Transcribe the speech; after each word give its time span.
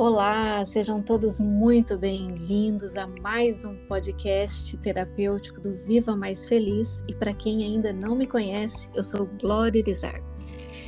Olá, 0.00 0.64
sejam 0.64 1.02
todos 1.02 1.40
muito 1.40 1.98
bem-vindos 1.98 2.96
a 2.96 3.08
mais 3.20 3.64
um 3.64 3.74
podcast 3.88 4.76
terapêutico 4.76 5.60
do 5.60 5.72
Viva 5.72 6.14
Mais 6.14 6.46
Feliz. 6.46 7.02
E 7.08 7.14
para 7.16 7.34
quem 7.34 7.64
ainda 7.64 7.92
não 7.92 8.14
me 8.14 8.24
conhece, 8.24 8.88
eu 8.94 9.02
sou 9.02 9.26
Glória 9.26 9.80
Irizar. 9.80 10.22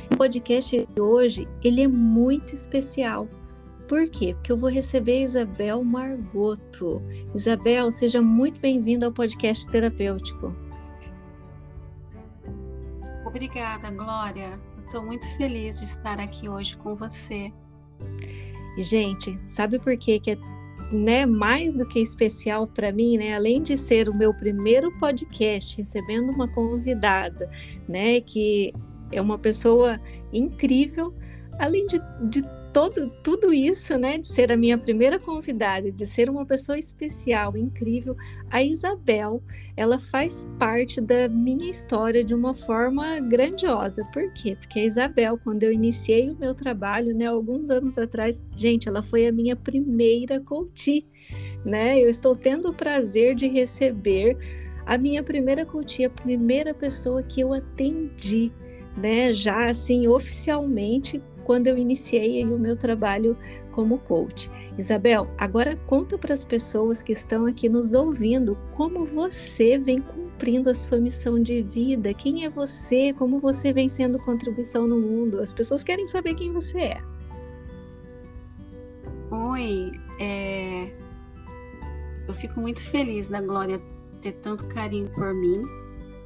O 0.09 0.15
podcast 0.15 0.87
de 0.87 1.01
hoje 1.01 1.45
ele 1.61 1.81
é 1.81 1.89
muito 1.89 2.55
especial. 2.55 3.27
Por 3.85 4.09
quê? 4.09 4.33
Porque 4.33 4.49
eu 4.49 4.57
vou 4.57 4.69
receber 4.69 5.23
Isabel 5.23 5.83
Margoto. 5.83 7.01
Isabel, 7.35 7.91
seja 7.91 8.21
muito 8.21 8.61
bem-vinda 8.61 9.07
ao 9.07 9.11
podcast 9.11 9.67
terapêutico. 9.67 10.55
Obrigada, 13.25 13.91
Glória. 13.91 14.57
Estou 14.85 15.05
muito 15.05 15.27
feliz 15.35 15.79
de 15.79 15.83
estar 15.83 16.17
aqui 16.17 16.47
hoje 16.47 16.77
com 16.77 16.95
você. 16.95 17.51
E, 18.77 18.83
gente, 18.83 19.37
sabe 19.47 19.79
por 19.79 19.97
quê 19.97 20.19
que 20.19 20.31
é 20.31 20.37
né, 20.91 21.25
mais 21.25 21.73
do 21.73 21.87
que 21.87 21.99
especial 21.99 22.67
para 22.67 22.91
mim, 22.91 23.17
né? 23.17 23.33
Além 23.33 23.63
de 23.63 23.77
ser 23.77 24.09
o 24.09 24.13
meu 24.13 24.33
primeiro 24.33 24.91
podcast 24.97 25.77
recebendo 25.77 26.31
uma 26.31 26.47
convidada, 26.49 27.49
né, 27.87 28.19
que 28.19 28.73
é 29.11 29.21
uma 29.21 29.39
pessoa 29.39 29.99
incrível, 30.33 31.13
além 31.59 31.85
de, 31.87 31.99
de 32.29 32.43
todo, 32.73 33.09
tudo 33.23 33.53
isso, 33.53 33.97
né, 33.97 34.17
de 34.17 34.27
ser 34.27 34.51
a 34.51 34.57
minha 34.57 34.77
primeira 34.77 35.19
convidada, 35.19 35.91
de 35.91 36.05
ser 36.07 36.29
uma 36.29 36.45
pessoa 36.45 36.77
especial, 36.77 37.55
incrível, 37.57 38.15
a 38.49 38.63
Isabel, 38.63 39.43
ela 39.75 39.99
faz 39.99 40.47
parte 40.57 41.01
da 41.01 41.27
minha 41.27 41.69
história 41.69 42.23
de 42.23 42.33
uma 42.33 42.53
forma 42.53 43.19
grandiosa. 43.19 44.03
Por 44.13 44.31
quê? 44.33 44.55
Porque 44.55 44.79
a 44.79 44.85
Isabel, 44.85 45.37
quando 45.43 45.63
eu 45.63 45.71
iniciei 45.71 46.29
o 46.29 46.37
meu 46.37 46.55
trabalho, 46.55 47.15
né, 47.15 47.25
alguns 47.25 47.69
anos 47.69 47.97
atrás, 47.97 48.41
gente, 48.55 48.87
ela 48.87 49.03
foi 49.03 49.27
a 49.27 49.31
minha 49.31 49.55
primeira 49.55 50.39
coach, 50.39 51.05
né? 51.65 51.99
Eu 51.99 52.09
estou 52.09 52.35
tendo 52.35 52.69
o 52.69 52.73
prazer 52.73 53.35
de 53.35 53.47
receber 53.47 54.37
a 54.85 54.97
minha 54.97 55.23
primeira 55.23 55.65
coach, 55.65 56.03
a 56.03 56.09
primeira 56.09 56.73
pessoa 56.73 57.21
que 57.21 57.41
eu 57.41 57.53
atendi, 57.53 58.51
né, 58.97 59.31
já 59.31 59.69
assim 59.69 60.07
oficialmente 60.07 61.21
quando 61.43 61.67
eu 61.67 61.77
iniciei 61.77 62.43
o 62.45 62.57
meu 62.57 62.75
trabalho 62.75 63.35
como 63.71 63.99
coach. 63.99 64.49
Isabel, 64.77 65.27
agora 65.37 65.77
conta 65.85 66.17
para 66.17 66.33
as 66.33 66.45
pessoas 66.45 67.03
que 67.03 67.11
estão 67.11 67.45
aqui 67.45 67.67
nos 67.67 67.93
ouvindo 67.93 68.57
como 68.75 69.05
você 69.05 69.77
vem 69.77 70.01
cumprindo 70.01 70.69
a 70.69 70.75
sua 70.75 70.97
missão 70.97 71.41
de 71.41 71.61
vida, 71.61 72.13
quem 72.13 72.45
é 72.45 72.49
você, 72.49 73.13
como 73.13 73.39
você 73.39 73.73
vem 73.73 73.89
sendo 73.89 74.17
contribuição 74.19 74.87
no 74.87 74.99
mundo. 74.99 75.39
As 75.39 75.53
pessoas 75.53 75.83
querem 75.83 76.07
saber 76.07 76.35
quem 76.35 76.51
você 76.51 76.79
é. 76.79 77.01
Oi, 79.29 79.91
é... 80.19 80.91
eu 82.27 82.33
fico 82.33 82.59
muito 82.59 82.81
feliz 82.83 83.29
da 83.29 83.41
Glória 83.41 83.79
ter 84.21 84.33
tanto 84.33 84.65
carinho 84.67 85.09
por 85.09 85.33
mim 85.33 85.63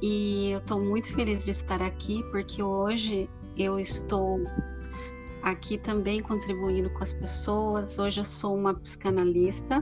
e 0.02 0.50
eu 0.50 0.58
estou 0.58 0.80
muito 0.80 1.12
feliz 1.14 1.44
de 1.44 1.50
estar 1.50 1.80
aqui 1.80 2.22
porque 2.30 2.62
hoje 2.62 3.28
eu 3.56 3.78
estou 3.78 4.40
aqui 5.46 5.78
também 5.78 6.20
contribuindo 6.20 6.90
com 6.90 7.04
as 7.04 7.12
pessoas. 7.12 8.00
Hoje 8.00 8.18
eu 8.18 8.24
sou 8.24 8.56
uma 8.56 8.74
psicanalista, 8.74 9.80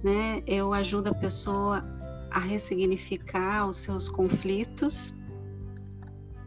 né? 0.00 0.44
Eu 0.46 0.72
ajudo 0.72 1.08
a 1.08 1.14
pessoa 1.14 1.84
a 2.30 2.38
ressignificar 2.38 3.66
os 3.66 3.78
seus 3.78 4.08
conflitos, 4.08 5.12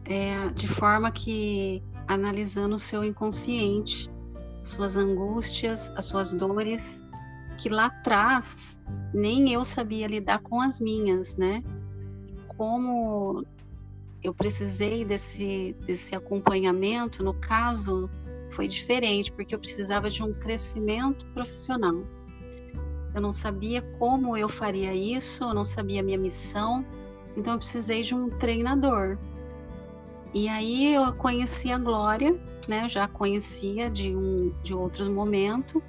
é, 0.06 0.48
de 0.54 0.66
forma 0.66 1.12
que 1.12 1.82
analisando 2.08 2.76
o 2.76 2.78
seu 2.78 3.04
inconsciente, 3.04 4.10
suas 4.62 4.96
angústias, 4.96 5.92
as 5.94 6.06
suas 6.06 6.32
dores, 6.32 7.04
que 7.58 7.68
lá 7.68 7.86
atrás 7.86 8.80
nem 9.12 9.52
eu 9.52 9.66
sabia 9.66 10.06
lidar 10.06 10.38
com 10.38 10.62
as 10.62 10.80
minhas, 10.80 11.36
né? 11.36 11.62
Como 12.56 13.44
eu 14.24 14.32
precisei 14.32 15.04
desse, 15.04 15.76
desse 15.86 16.16
acompanhamento. 16.16 17.22
No 17.22 17.34
caso, 17.34 18.10
foi 18.48 18.66
diferente, 18.66 19.30
porque 19.30 19.54
eu 19.54 19.58
precisava 19.58 20.08
de 20.08 20.22
um 20.22 20.32
crescimento 20.32 21.26
profissional. 21.26 21.94
Eu 23.14 23.20
não 23.20 23.32
sabia 23.32 23.82
como 23.98 24.36
eu 24.36 24.48
faria 24.48 24.94
isso, 24.94 25.44
eu 25.44 25.54
não 25.54 25.64
sabia 25.64 26.00
a 26.00 26.02
minha 26.02 26.18
missão, 26.18 26.84
então 27.36 27.52
eu 27.52 27.58
precisei 27.58 28.02
de 28.02 28.14
um 28.14 28.30
treinador. 28.30 29.18
E 30.32 30.48
aí 30.48 30.94
eu 30.94 31.12
conheci 31.12 31.70
a 31.70 31.78
Glória, 31.78 32.34
né? 32.66 32.84
Eu 32.84 32.88
já 32.88 33.06
conhecia 33.06 33.90
de 33.90 34.16
um 34.16 34.52
de 34.64 34.74
outro 34.74 35.08
momento, 35.12 35.82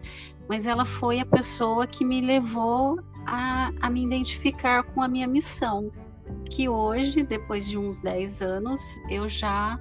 mas 0.48 0.68
ela 0.68 0.86
foi 0.86 1.20
a 1.20 1.26
pessoa 1.26 1.88
que 1.88 2.06
me 2.06 2.22
levou 2.22 3.00
a, 3.26 3.72
a 3.82 3.90
me 3.90 4.04
identificar 4.04 4.84
com 4.84 5.02
a 5.02 5.08
minha 5.08 5.28
missão 5.28 5.92
que 6.50 6.70
hoje, 6.70 7.24
depois 7.24 7.68
de 7.68 7.78
uns 7.78 8.00
10 8.00 8.42
anos, 8.42 8.82
eu 9.10 9.28
já 9.28 9.80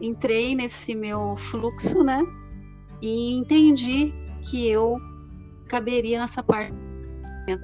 entrei 0.00 0.54
nesse 0.54 0.94
meu 0.94 1.36
fluxo, 1.36 2.02
né? 2.02 2.20
E 3.00 3.34
entendi 3.34 4.12
que 4.42 4.68
eu 4.68 4.96
caberia 5.68 6.20
nessa 6.20 6.42
parte 6.42 6.74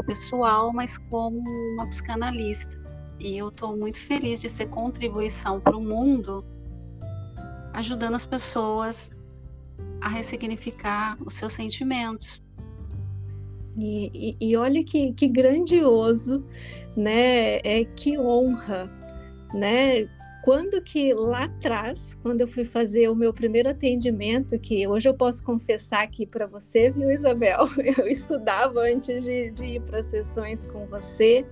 pessoal, 0.07 0.73
mas 0.73 0.97
como 0.97 1.41
uma 1.75 1.87
psicanalista. 1.89 2.81
E 3.19 3.37
eu 3.37 3.49
estou 3.49 3.77
muito 3.77 3.99
feliz 3.99 4.41
de 4.41 4.49
ser 4.49 4.67
contribuição 4.67 5.61
para 5.61 5.77
o 5.77 5.81
mundo, 5.81 6.45
ajudando 7.73 8.15
as 8.15 8.25
pessoas 8.25 9.11
a 10.01 10.09
ressignificar 10.09 11.17
os 11.25 11.35
seus 11.35 11.53
sentimentos. 11.53 12.43
E, 13.77 14.37
e, 14.41 14.51
e 14.51 14.57
olha 14.57 14.85
que, 14.85 15.13
que 15.13 15.27
grandioso 15.27 16.45
né? 16.97 17.57
É 17.59 17.85
que 17.85 18.19
honra, 18.19 18.91
né? 19.55 20.09
Quando 20.43 20.83
que 20.83 21.15
lá 21.15 21.45
atrás, 21.45 22.15
quando 22.21 22.41
eu 22.41 22.49
fui 22.49 22.65
fazer 22.65 23.09
o 23.09 23.15
meu 23.15 23.33
primeiro 23.33 23.69
atendimento, 23.69 24.59
que 24.59 24.87
hoje 24.89 25.09
eu 25.09 25.15
posso 25.15 25.43
confessar 25.45 26.03
aqui 26.03 26.27
para 26.27 26.47
você, 26.47 26.91
viu, 26.91 27.11
Isabel? 27.13 27.61
Eu 27.97 28.09
estudava 28.09 28.81
antes 28.81 29.25
de, 29.25 29.53
de 29.53 29.65
ir 29.65 29.83
para 29.83 30.03
sessões 30.03 30.65
com 30.65 30.85
você, 30.87 31.47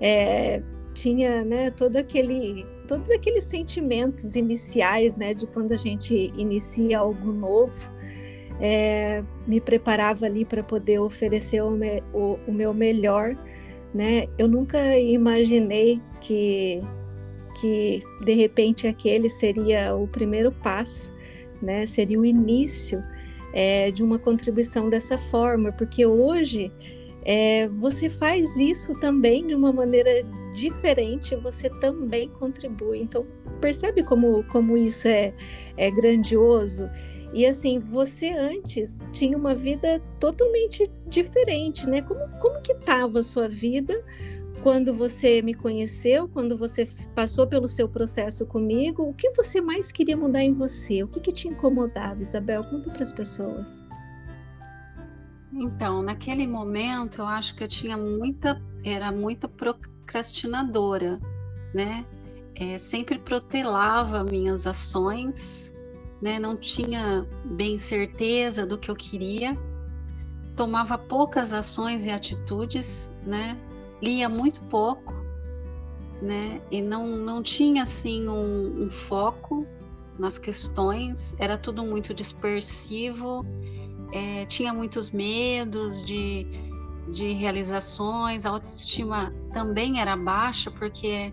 é, 0.00 0.62
tinha, 0.94 1.44
né, 1.44 1.70
todo 1.70 1.96
aquele, 1.96 2.64
todos 2.88 3.10
aqueles 3.10 3.44
sentimentos 3.44 4.34
iniciais, 4.34 5.16
né, 5.18 5.34
de 5.34 5.46
quando 5.46 5.72
a 5.72 5.76
gente 5.76 6.32
inicia 6.34 7.00
algo 7.00 7.30
novo. 7.30 7.92
É, 8.60 9.22
me 9.46 9.60
preparava 9.60 10.26
ali 10.26 10.44
para 10.44 10.62
poder 10.62 11.00
oferecer 11.00 11.60
o, 11.62 11.70
me, 11.70 12.02
o, 12.12 12.38
o 12.46 12.52
meu 12.52 12.72
melhor 12.72 13.36
né? 13.94 14.26
Eu 14.36 14.48
nunca 14.48 14.98
imaginei 14.98 16.02
que 16.20 16.82
que 17.60 18.02
de 18.24 18.32
repente 18.32 18.88
aquele 18.88 19.30
seria 19.30 19.94
o 19.94 20.08
primeiro 20.08 20.50
passo, 20.50 21.12
né? 21.62 21.86
Seria 21.86 22.18
o 22.18 22.24
início 22.24 23.00
é, 23.52 23.92
de 23.92 24.02
uma 24.02 24.18
contribuição 24.18 24.90
dessa 24.90 25.16
forma, 25.16 25.70
porque 25.70 26.04
hoje 26.04 26.72
é, 27.24 27.68
você 27.68 28.10
faz 28.10 28.56
isso 28.56 28.92
também 28.98 29.46
de 29.46 29.54
uma 29.54 29.72
maneira 29.72 30.10
diferente, 30.52 31.36
você 31.36 31.70
também 31.70 32.28
contribui. 32.28 32.98
Então 33.00 33.24
percebe 33.60 34.02
como 34.02 34.42
como 34.48 34.76
isso 34.76 35.06
é, 35.06 35.32
é 35.76 35.88
grandioso 35.92 36.90
e 37.34 37.44
assim, 37.44 37.80
você 37.80 38.28
antes 38.30 39.00
tinha 39.12 39.36
uma 39.36 39.56
vida 39.56 40.00
totalmente 40.20 40.88
diferente, 41.08 41.84
né? 41.84 42.00
Como, 42.00 42.20
como 42.38 42.62
que 42.62 42.72
estava 42.72 43.18
a 43.18 43.22
sua 43.24 43.48
vida 43.48 44.04
quando 44.62 44.94
você 44.94 45.42
me 45.42 45.52
conheceu, 45.52 46.28
quando 46.28 46.56
você 46.56 46.88
passou 47.12 47.44
pelo 47.44 47.68
seu 47.68 47.88
processo 47.88 48.46
comigo? 48.46 49.02
O 49.02 49.12
que 49.12 49.30
você 49.30 49.60
mais 49.60 49.90
queria 49.90 50.16
mudar 50.16 50.44
em 50.44 50.54
você? 50.54 51.02
O 51.02 51.08
que, 51.08 51.18
que 51.18 51.32
te 51.32 51.48
incomodava, 51.48 52.22
Isabel? 52.22 52.62
Conta 52.64 52.88
para 52.88 53.02
as 53.02 53.12
pessoas. 53.12 53.84
Então, 55.52 56.02
naquele 56.02 56.46
momento, 56.46 57.20
eu 57.20 57.26
acho 57.26 57.56
que 57.56 57.64
eu 57.64 57.68
tinha 57.68 57.96
muita, 57.96 58.62
era 58.84 59.10
muita 59.10 59.48
procrastinadora, 59.48 61.18
né? 61.74 62.04
É, 62.54 62.78
sempre 62.78 63.18
protelava 63.18 64.22
minhas 64.22 64.68
ações 64.68 65.63
né? 66.24 66.38
Não 66.38 66.56
tinha 66.56 67.26
bem 67.44 67.76
certeza 67.76 68.64
do 68.64 68.78
que 68.78 68.90
eu 68.90 68.96
queria, 68.96 69.54
tomava 70.56 70.96
poucas 70.96 71.52
ações 71.52 72.06
e 72.06 72.10
atitudes, 72.10 73.12
né? 73.26 73.58
Lia 74.00 74.26
muito 74.26 74.62
pouco, 74.62 75.12
né? 76.22 76.62
E 76.70 76.80
não, 76.80 77.06
não 77.06 77.42
tinha 77.42 77.82
assim 77.82 78.26
um, 78.26 78.84
um 78.84 78.88
foco 78.88 79.66
nas 80.18 80.38
questões, 80.38 81.36
era 81.38 81.58
tudo 81.58 81.84
muito 81.84 82.14
dispersivo, 82.14 83.44
é, 84.10 84.46
tinha 84.46 84.72
muitos 84.72 85.10
medos 85.10 86.06
de, 86.06 86.46
de 87.10 87.34
realizações, 87.34 88.46
a 88.46 88.50
autoestima 88.50 89.30
também 89.52 90.00
era 90.00 90.16
baixa, 90.16 90.70
porque 90.70 91.30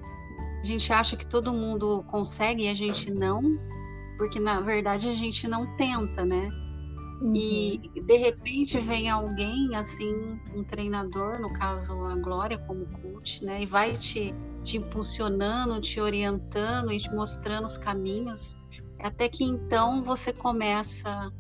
a 0.62 0.66
gente 0.66 0.92
acha 0.92 1.16
que 1.16 1.26
todo 1.26 1.54
mundo 1.54 2.04
consegue 2.10 2.64
e 2.66 2.68
a 2.68 2.74
gente 2.74 3.10
não, 3.10 3.58
porque 4.18 4.40
na 4.40 4.60
verdade 4.62 5.08
a 5.10 5.14
gente 5.14 5.48
não 5.48 5.76
tenta, 5.78 6.26
né? 6.26 6.50
Uhum. 7.22 7.36
E 7.36 7.78
de 8.02 8.18
repente 8.18 8.80
vem 8.80 9.10
alguém, 9.10 9.76
assim, 9.76 10.40
um 10.56 10.64
treinador, 10.64 11.40
no 11.40 11.54
caso 11.54 11.94
a 12.06 12.16
Glória 12.16 12.58
como 12.66 12.86
coach, 13.02 13.46
né? 13.46 13.62
E 13.62 13.66
vai 13.66 13.94
te, 13.94 14.34
te 14.64 14.78
impulsionando, 14.78 15.80
te 15.80 16.02
orientando 16.02 16.92
e 16.92 16.98
te 16.98 17.14
mostrando 17.14 17.66
os 17.66 17.78
caminhos, 17.78 18.56
até 19.00 19.30
que 19.30 19.44
então 19.44 20.04
você 20.04 20.34
começa 20.34 21.32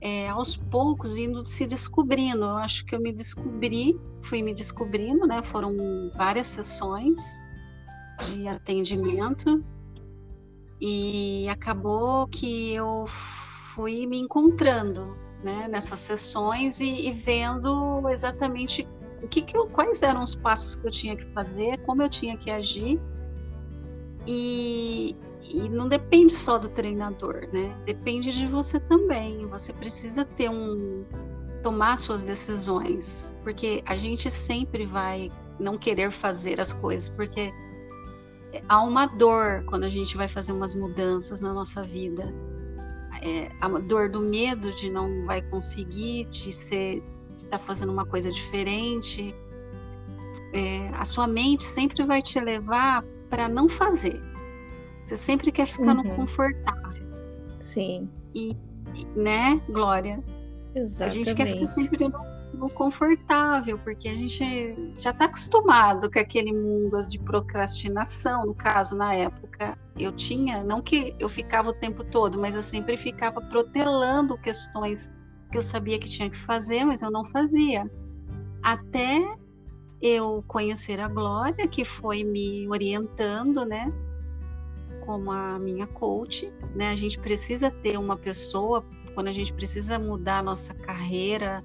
é, 0.00 0.28
aos 0.28 0.56
poucos 0.56 1.16
indo 1.16 1.44
se 1.46 1.66
descobrindo. 1.66 2.44
Eu 2.44 2.56
acho 2.56 2.84
que 2.84 2.94
eu 2.94 3.00
me 3.00 3.12
descobri, 3.12 3.98
fui 4.22 4.42
me 4.42 4.52
descobrindo, 4.52 5.24
né? 5.26 5.40
Foram 5.42 5.76
várias 6.16 6.48
sessões 6.48 7.20
de 8.26 8.48
atendimento 8.48 9.64
e 10.84 11.48
acabou 11.48 12.26
que 12.26 12.74
eu 12.74 13.06
fui 13.06 14.04
me 14.04 14.18
encontrando 14.18 15.16
né, 15.40 15.68
nessas 15.68 16.00
sessões 16.00 16.80
e, 16.80 17.06
e 17.06 17.12
vendo 17.12 18.08
exatamente 18.08 18.88
o 19.22 19.28
que, 19.28 19.42
que 19.42 19.56
eu, 19.56 19.68
quais 19.68 20.02
eram 20.02 20.20
os 20.22 20.34
passos 20.34 20.74
que 20.74 20.84
eu 20.84 20.90
tinha 20.90 21.14
que 21.14 21.24
fazer, 21.26 21.78
como 21.82 22.02
eu 22.02 22.08
tinha 22.08 22.36
que 22.36 22.50
agir. 22.50 23.00
E, 24.26 25.14
e 25.40 25.68
não 25.68 25.88
depende 25.88 26.34
só 26.36 26.58
do 26.58 26.68
treinador, 26.68 27.48
né? 27.52 27.76
Depende 27.86 28.32
de 28.32 28.48
você 28.48 28.80
também. 28.80 29.46
Você 29.46 29.72
precisa 29.72 30.24
ter 30.24 30.50
um 30.50 31.04
tomar 31.62 31.96
suas 31.96 32.24
decisões, 32.24 33.32
porque 33.44 33.84
a 33.86 33.96
gente 33.96 34.28
sempre 34.28 34.84
vai 34.84 35.30
não 35.60 35.78
querer 35.78 36.10
fazer 36.10 36.60
as 36.60 36.74
coisas, 36.74 37.08
porque 37.08 37.52
há 38.68 38.82
uma 38.82 39.06
dor 39.06 39.64
quando 39.66 39.84
a 39.84 39.88
gente 39.88 40.16
vai 40.16 40.28
fazer 40.28 40.52
umas 40.52 40.74
mudanças 40.74 41.40
na 41.40 41.52
nossa 41.52 41.82
vida 41.82 42.32
é, 43.22 43.48
a 43.60 43.68
dor 43.78 44.10
do 44.10 44.20
medo 44.20 44.74
de 44.74 44.90
não 44.90 45.24
vai 45.24 45.40
conseguir, 45.42 46.24
de 46.24 46.52
ser 46.52 47.00
estar 47.38 47.58
tá 47.58 47.58
fazendo 47.58 47.92
uma 47.92 48.04
coisa 48.04 48.30
diferente. 48.32 49.34
É, 50.52 50.88
a 50.94 51.04
sua 51.04 51.26
mente 51.26 51.62
sempre 51.62 52.04
vai 52.04 52.20
te 52.20 52.38
levar 52.40 53.04
para 53.30 53.48
não 53.48 53.68
fazer. 53.68 54.20
Você 55.04 55.16
sempre 55.16 55.52
quer 55.52 55.66
ficar 55.66 55.96
uhum. 55.96 56.02
no 56.02 56.16
confortável. 56.16 57.02
Sim. 57.60 58.10
E, 58.34 58.56
né, 59.14 59.60
Glória? 59.68 60.22
Exatamente. 60.74 61.02
A 61.02 61.08
gente 61.08 61.34
quer 61.34 61.46
ficar 61.46 61.66
sempre 61.68 62.08
no 62.08 62.31
confortável, 62.70 63.78
porque 63.78 64.08
a 64.08 64.14
gente 64.14 64.94
já 64.98 65.10
está 65.10 65.24
acostumado 65.26 66.10
com 66.10 66.18
aquele 66.18 66.52
mundo 66.52 66.98
de 67.08 67.18
procrastinação. 67.18 68.46
No 68.46 68.54
caso, 68.54 68.96
na 68.96 69.14
época, 69.14 69.78
eu 69.98 70.12
tinha, 70.12 70.62
não 70.62 70.80
que 70.80 71.14
eu 71.18 71.28
ficava 71.28 71.70
o 71.70 71.72
tempo 71.72 72.04
todo, 72.04 72.38
mas 72.40 72.54
eu 72.54 72.62
sempre 72.62 72.96
ficava 72.96 73.40
protelando 73.40 74.38
questões 74.38 75.10
que 75.50 75.58
eu 75.58 75.62
sabia 75.62 75.98
que 75.98 76.08
tinha 76.08 76.30
que 76.30 76.36
fazer, 76.36 76.84
mas 76.84 77.02
eu 77.02 77.10
não 77.10 77.24
fazia. 77.24 77.90
Até 78.62 79.20
eu 80.00 80.42
conhecer 80.48 80.98
a 80.98 81.08
Glória, 81.08 81.68
que 81.68 81.84
foi 81.84 82.24
me 82.24 82.68
orientando, 82.68 83.64
né? 83.64 83.92
Como 85.04 85.30
a 85.30 85.58
minha 85.58 85.86
coach, 85.86 86.52
né? 86.74 86.90
A 86.90 86.96
gente 86.96 87.18
precisa 87.18 87.70
ter 87.70 87.98
uma 87.98 88.16
pessoa 88.16 88.84
quando 89.14 89.28
a 89.28 89.32
gente 89.32 89.52
precisa 89.52 89.98
mudar 89.98 90.38
a 90.38 90.42
nossa 90.42 90.74
carreira, 90.74 91.62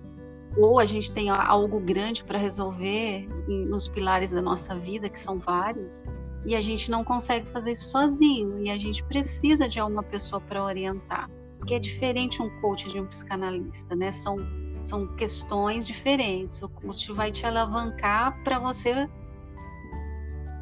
ou 0.57 0.79
a 0.79 0.85
gente 0.85 1.11
tem 1.11 1.29
algo 1.29 1.79
grande 1.79 2.23
para 2.23 2.37
resolver 2.37 3.27
nos 3.47 3.87
pilares 3.87 4.31
da 4.31 4.41
nossa 4.41 4.77
vida, 4.77 5.09
que 5.09 5.19
são 5.19 5.37
vários, 5.37 6.03
e 6.45 6.55
a 6.55 6.61
gente 6.61 6.89
não 6.89 7.03
consegue 7.03 7.47
fazer 7.49 7.73
isso 7.73 7.89
sozinho, 7.89 8.65
e 8.65 8.69
a 8.69 8.77
gente 8.77 9.03
precisa 9.03 9.67
de 9.67 9.79
alguma 9.79 10.03
pessoa 10.03 10.41
para 10.41 10.63
orientar, 10.63 11.29
porque 11.57 11.75
é 11.75 11.79
diferente 11.79 12.41
um 12.41 12.49
coach 12.61 12.89
de 12.89 12.99
um 12.99 13.05
psicanalista, 13.05 13.95
né? 13.95 14.11
São, 14.11 14.37
são 14.81 15.07
questões 15.15 15.85
diferentes. 15.85 16.61
O 16.61 16.69
coach 16.69 17.11
vai 17.11 17.31
te 17.31 17.45
alavancar 17.45 18.41
para 18.43 18.57
você 18.59 19.09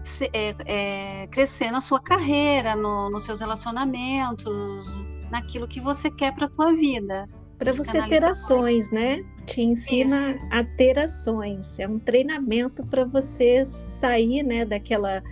se, 0.04 0.30
é, 0.34 0.56
é, 0.66 1.28
crescer 1.28 1.72
na 1.72 1.82
sua 1.82 2.00
carreira, 2.00 2.76
no, 2.76 3.10
nos 3.10 3.24
seus 3.24 3.40
relacionamentos, 3.40 5.06
naquilo 5.30 5.68
que 5.68 5.80
você 5.80 6.10
quer 6.10 6.34
para 6.34 6.46
a 6.46 6.50
tua 6.50 6.74
vida. 6.74 7.28
Para 7.58 7.72
você 7.72 8.02
ter 8.10 8.24
ações, 8.24 8.92
né? 8.92 9.24
Te 9.46 9.62
ensina 9.62 10.32
Isso. 10.32 10.50
a 10.52 10.64
ter 10.64 11.00
ações. 11.00 11.80
É 11.80 11.88
um 11.88 12.00
treinamento 12.00 12.86
para 12.86 13.06
você 13.06 13.64
sair, 13.64 14.44
né, 14.44 14.66
daquela 14.66 15.24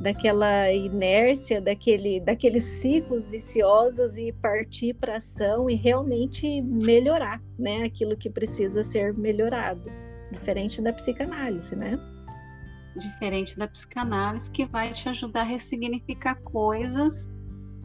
daquela 0.00 0.70
inércia, 0.70 1.60
daquele, 1.60 2.20
daqueles 2.20 2.64
ciclos 2.64 3.26
viciosos 3.26 4.18
e 4.18 4.32
partir 4.32 4.92
para 4.92 5.16
ação 5.16 5.70
e 5.70 5.74
realmente 5.74 6.60
melhorar, 6.60 7.40
né, 7.58 7.84
aquilo 7.84 8.16
que 8.16 8.28
precisa 8.28 8.84
ser 8.84 9.14
melhorado, 9.14 9.90
diferente 10.30 10.82
da 10.82 10.92
psicanálise, 10.92 11.74
né? 11.74 11.98
Diferente 12.96 13.56
da 13.56 13.66
psicanálise 13.66 14.50
que 14.50 14.66
vai 14.66 14.92
te 14.92 15.08
ajudar 15.08 15.40
a 15.40 15.44
ressignificar 15.44 16.34
coisas 16.42 17.30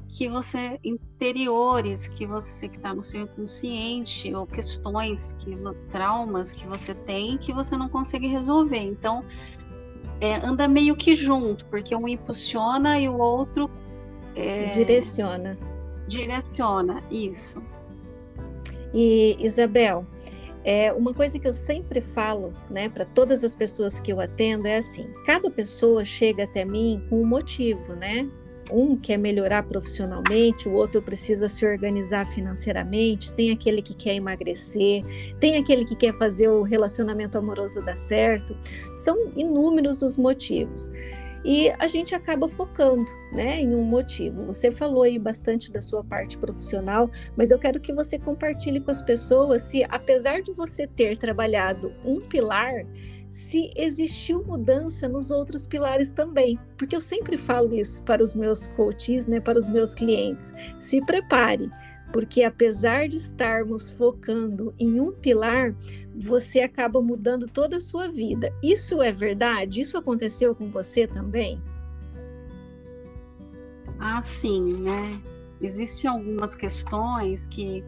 que 0.10 0.28
você 0.28 0.80
interiores 0.84 2.08
que 2.08 2.26
você 2.26 2.68
que 2.68 2.78
está 2.78 2.94
no 2.94 3.04
seu 3.04 3.22
inconsciente 3.22 4.34
ou 4.34 4.46
questões 4.48 5.36
que 5.40 5.58
traumas 5.92 6.52
que 6.52 6.68
você 6.68 6.94
tem 6.94 7.38
que 7.38 7.54
você 7.54 7.78
não 7.78 7.88
consegue 7.88 8.28
resolver. 8.28 8.82
Então 8.82 9.24
é, 10.20 10.36
anda 10.36 10.68
meio 10.68 10.96
que 10.96 11.16
junto 11.16 11.66
porque 11.66 11.96
um 11.96 12.08
impulsiona 12.08 13.00
e 13.00 13.08
o 13.08 13.18
outro 13.18 13.70
é, 14.36 14.74
direciona. 14.74 15.58
Direciona 16.08 17.04
isso. 17.12 17.62
E 18.94 19.38
Isabel 19.40 20.06
é 20.64 20.92
uma 20.92 21.14
coisa 21.14 21.40
que 21.40 21.48
eu 21.48 21.54
sempre 21.54 22.02
falo, 22.02 22.54
né, 22.70 22.90
para 22.90 23.06
todas 23.06 23.44
as 23.44 23.56
pessoas 23.56 24.00
que 24.00 24.12
eu 24.12 24.20
atendo 24.20 24.68
é 24.68 24.78
assim: 24.78 25.08
cada 25.26 25.50
pessoa 25.50 26.04
chega 26.04 26.44
até 26.44 26.66
mim 26.66 27.06
com 27.10 27.22
um 27.22 27.26
motivo, 27.26 27.94
né? 27.94 28.28
Um 28.72 28.96
quer 28.96 29.18
melhorar 29.18 29.64
profissionalmente, 29.64 30.68
o 30.68 30.74
outro 30.74 31.02
precisa 31.02 31.48
se 31.50 31.66
organizar 31.66 32.26
financeiramente, 32.28 33.34
tem 33.34 33.52
aquele 33.52 33.82
que 33.82 33.94
quer 33.94 34.16
emagrecer, 34.16 35.04
tem 35.40 35.58
aquele 35.58 35.86
que 35.86 35.96
quer 35.96 36.14
fazer 36.14 36.48
o 36.48 36.64
relacionamento 36.64 37.38
amoroso 37.38 37.82
dar 37.82 37.98
certo. 37.98 38.56
São 38.94 39.32
inúmeros 39.36 40.02
os 40.02 40.18
motivos. 40.18 40.92
E 41.44 41.72
a 41.80 41.88
gente 41.88 42.14
acaba 42.14 42.48
focando 42.48 43.10
né, 43.32 43.62
em 43.62 43.74
um 43.74 43.84
motivo. 43.84 44.46
Você 44.48 44.72
falou 44.72 45.04
aí 45.04 45.18
bastante 45.18 45.72
da 45.72 45.82
sua 45.82 46.04
parte 46.04 46.38
profissional, 46.38 47.10
mas 47.38 47.50
eu 47.50 47.58
quero 47.58 47.80
que 47.80 47.94
você 47.94 48.20
compartilhe 48.20 48.82
com 48.82 48.92
as 48.92 49.02
pessoas 49.02 49.62
se, 49.62 49.86
apesar 49.90 50.42
de 50.42 50.52
você 50.52 50.86
ter 50.86 51.18
trabalhado 51.18 51.90
um 52.04 52.20
pilar, 52.28 52.86
se 53.30 53.72
existiu 53.76 54.44
mudança 54.44 55.08
nos 55.08 55.32
outros 55.32 55.68
pilares 55.68 56.12
também. 56.12 56.60
Porque 56.78 56.96
eu 56.96 57.02
sempre 57.02 57.38
falo 57.38 57.74
isso 57.74 58.02
para 58.04 58.24
os 58.24 58.36
meus 58.36 58.68
coaches, 58.68 59.26
né, 59.28 59.40
para 59.40 59.58
os 59.58 59.70
meus 59.70 59.94
clientes. 59.94 60.54
Se 60.80 61.00
prepare, 61.02 61.70
porque 62.12 62.44
apesar 62.44 63.08
de 63.08 63.18
estarmos 63.18 63.90
focando 63.90 64.74
em 64.80 65.00
um 65.00 65.12
pilar, 65.12 65.76
você 66.16 66.62
acaba 66.62 67.02
mudando 67.02 67.48
toda 67.48 67.78
a 67.78 67.80
sua 67.80 68.08
vida. 68.10 68.52
Isso 68.64 69.02
é 69.02 69.12
verdade? 69.12 69.82
Isso 69.82 69.98
aconteceu 69.98 70.56
com 70.56 70.70
você 70.70 71.08
também? 71.08 71.62
Ah, 74.00 74.22
sim, 74.22 74.78
né? 74.80 75.22
Existem 75.62 76.10
algumas 76.10 76.56
questões 76.56 77.46
que 77.48 77.84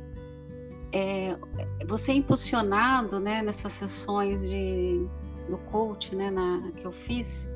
é, 0.91 1.37
você 1.87 2.11
é 2.11 2.15
impulsionado 2.15 3.19
né, 3.19 3.41
nessas 3.41 3.71
sessões 3.71 4.49
de 4.49 5.07
do 5.49 5.57
coach, 5.57 6.15
né, 6.15 6.29
na, 6.29 6.71
que 6.71 6.85
eu 6.85 6.91
fiz, 6.91 7.49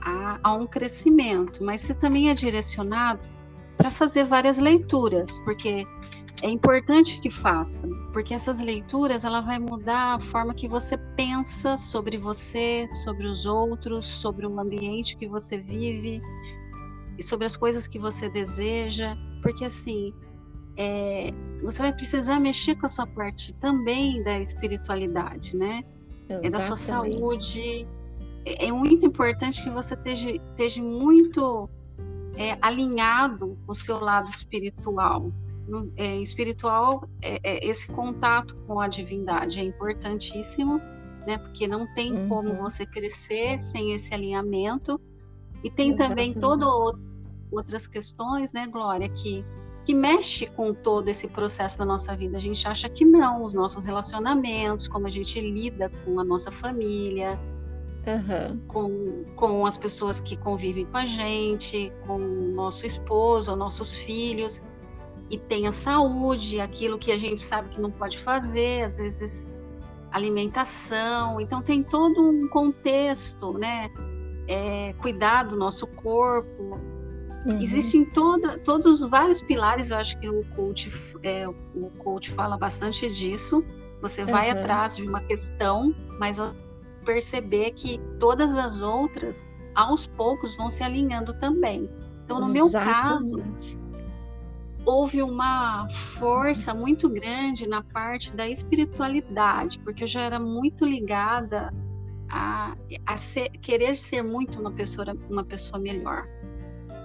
há, 0.00 0.38
há 0.42 0.54
um 0.54 0.66
crescimento, 0.66 1.62
mas 1.62 1.82
você 1.82 1.94
também 1.94 2.30
é 2.30 2.34
direcionado 2.34 3.20
para 3.76 3.90
fazer 3.90 4.24
várias 4.24 4.58
leituras, 4.58 5.38
porque 5.40 5.84
é 6.42 6.50
importante 6.50 7.20
que 7.20 7.30
faça, 7.30 7.88
porque 8.12 8.32
essas 8.32 8.60
leituras 8.60 9.24
ela 9.24 9.40
vai 9.40 9.58
mudar 9.58 10.14
a 10.14 10.20
forma 10.20 10.54
que 10.54 10.68
você 10.68 10.96
pensa 11.16 11.76
sobre 11.76 12.16
você, 12.16 12.86
sobre 13.04 13.26
os 13.26 13.44
outros, 13.46 14.06
sobre 14.06 14.46
o 14.46 14.60
ambiente 14.60 15.16
que 15.16 15.26
você 15.26 15.58
vive 15.58 16.20
e 17.18 17.22
sobre 17.22 17.46
as 17.46 17.56
coisas 17.56 17.88
que 17.88 17.98
você 17.98 18.28
deseja, 18.28 19.16
porque 19.42 19.64
assim 19.64 20.12
é, 20.76 21.32
você 21.60 21.82
vai 21.82 21.92
precisar 21.92 22.38
mexer 22.38 22.76
com 22.76 22.86
a 22.86 22.88
sua 22.88 23.06
parte 23.06 23.52
também 23.54 24.22
da 24.22 24.38
espiritualidade, 24.38 25.56
né? 25.56 25.82
Exatamente. 26.28 26.46
é 26.46 26.50
da 26.50 26.60
sua 26.60 26.76
saúde. 26.76 27.88
É, 28.44 28.66
é 28.66 28.72
muito 28.72 29.04
importante 29.06 29.62
que 29.62 29.70
você 29.70 29.94
esteja, 29.94 30.30
esteja 30.30 30.82
muito 30.82 31.68
é, 32.36 32.56
alinhado 32.60 33.58
com 33.66 33.72
o 33.72 33.74
seu 33.74 33.98
lado 33.98 34.28
espiritual. 34.28 35.32
No, 35.66 35.92
é, 35.96 36.16
espiritual, 36.16 37.06
é, 37.20 37.38
é, 37.42 37.68
esse 37.68 37.92
contato 37.92 38.56
com 38.66 38.80
a 38.80 38.88
divindade 38.88 39.58
é 39.58 39.62
importantíssimo, 39.62 40.80
né? 41.26 41.36
Porque 41.36 41.68
não 41.68 41.86
tem 41.94 42.12
uhum. 42.12 42.28
como 42.28 42.54
você 42.54 42.86
crescer 42.86 43.60
sem 43.60 43.92
esse 43.92 44.14
alinhamento. 44.14 44.98
E 45.62 45.70
tem 45.70 45.92
Exatamente. 45.92 46.32
também 46.32 46.40
todas 46.40 46.68
outras 47.50 47.86
questões, 47.86 48.52
né, 48.52 48.66
Glória, 48.66 49.08
que 49.08 49.44
que 49.88 49.94
mexe 49.94 50.46
com 50.48 50.74
todo 50.74 51.08
esse 51.08 51.26
processo 51.28 51.78
da 51.78 51.84
nossa 51.86 52.14
vida. 52.14 52.36
A 52.36 52.40
gente 52.40 52.68
acha 52.68 52.90
que 52.90 53.06
não, 53.06 53.40
os 53.40 53.54
nossos 53.54 53.86
relacionamentos, 53.86 54.86
como 54.86 55.06
a 55.06 55.10
gente 55.10 55.40
lida 55.40 55.90
com 56.04 56.20
a 56.20 56.24
nossa 56.24 56.52
família, 56.52 57.40
uhum. 58.06 58.60
com, 58.68 59.24
com 59.34 59.64
as 59.64 59.78
pessoas 59.78 60.20
que 60.20 60.36
convivem 60.36 60.84
com 60.84 60.98
a 60.98 61.06
gente, 61.06 61.90
com 62.06 62.16
o 62.16 62.52
nosso 62.52 62.84
esposo, 62.84 63.56
nossos 63.56 63.94
filhos, 63.94 64.62
e 65.30 65.38
tem 65.38 65.66
a 65.66 65.72
saúde, 65.72 66.60
aquilo 66.60 66.98
que 66.98 67.10
a 67.10 67.16
gente 67.16 67.40
sabe 67.40 67.70
que 67.70 67.80
não 67.80 67.90
pode 67.90 68.18
fazer, 68.18 68.82
às 68.82 68.98
vezes 68.98 69.50
alimentação, 70.10 71.40
então 71.40 71.62
tem 71.62 71.82
todo 71.82 72.20
um 72.20 72.46
contexto, 72.50 73.54
né? 73.54 73.88
É, 74.46 74.92
cuidar 75.00 75.44
do 75.44 75.56
nosso 75.56 75.86
corpo, 75.86 76.78
Uhum. 77.46 77.60
Existem 77.60 78.04
toda, 78.04 78.58
todos 78.58 79.00
vários 79.00 79.40
pilares, 79.40 79.90
eu 79.90 79.96
acho 79.96 80.18
que 80.18 80.28
o 80.28 80.44
coach, 80.54 80.90
é, 81.22 81.48
o 81.48 81.90
coach 81.98 82.30
fala 82.30 82.56
bastante 82.56 83.08
disso. 83.10 83.64
Você 84.00 84.24
vai 84.24 84.52
uhum. 84.52 84.58
atrás 84.58 84.96
de 84.96 85.06
uma 85.06 85.20
questão, 85.20 85.94
mas 86.18 86.38
perceber 87.04 87.72
que 87.72 88.00
todas 88.18 88.54
as 88.54 88.80
outras, 88.80 89.48
aos 89.74 90.06
poucos, 90.06 90.56
vão 90.56 90.70
se 90.70 90.82
alinhando 90.82 91.32
também. 91.34 91.88
Então, 92.24 92.40
no 92.40 92.54
Exatamente. 92.54 92.54
meu 92.54 92.70
caso, 92.70 93.42
houve 94.84 95.22
uma 95.22 95.88
força 95.88 96.74
muito 96.74 97.08
grande 97.08 97.66
na 97.66 97.82
parte 97.82 98.34
da 98.34 98.48
espiritualidade, 98.48 99.78
porque 99.80 100.04
eu 100.04 100.08
já 100.08 100.22
era 100.22 100.38
muito 100.38 100.84
ligada 100.84 101.72
a, 102.30 102.76
a 103.06 103.16
ser, 103.16 103.50
querer 103.50 103.96
ser 103.96 104.22
muito 104.22 104.60
uma 104.60 104.70
pessoa, 104.70 105.16
uma 105.30 105.44
pessoa 105.44 105.80
melhor. 105.80 106.26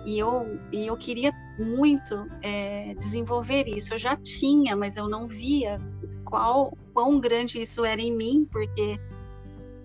E 0.05 0.19
eu, 0.19 0.59
e 0.71 0.87
eu 0.87 0.97
queria 0.97 1.31
muito 1.57 2.27
é, 2.41 2.93
desenvolver 2.95 3.67
isso. 3.67 3.93
Eu 3.93 3.97
já 3.97 4.15
tinha, 4.17 4.75
mas 4.75 4.97
eu 4.97 5.07
não 5.07 5.27
via 5.27 5.79
qual 6.25 6.75
quão 6.93 7.19
grande 7.19 7.61
isso 7.61 7.83
era 7.83 8.01
em 8.01 8.15
mim, 8.15 8.47
porque 8.51 8.99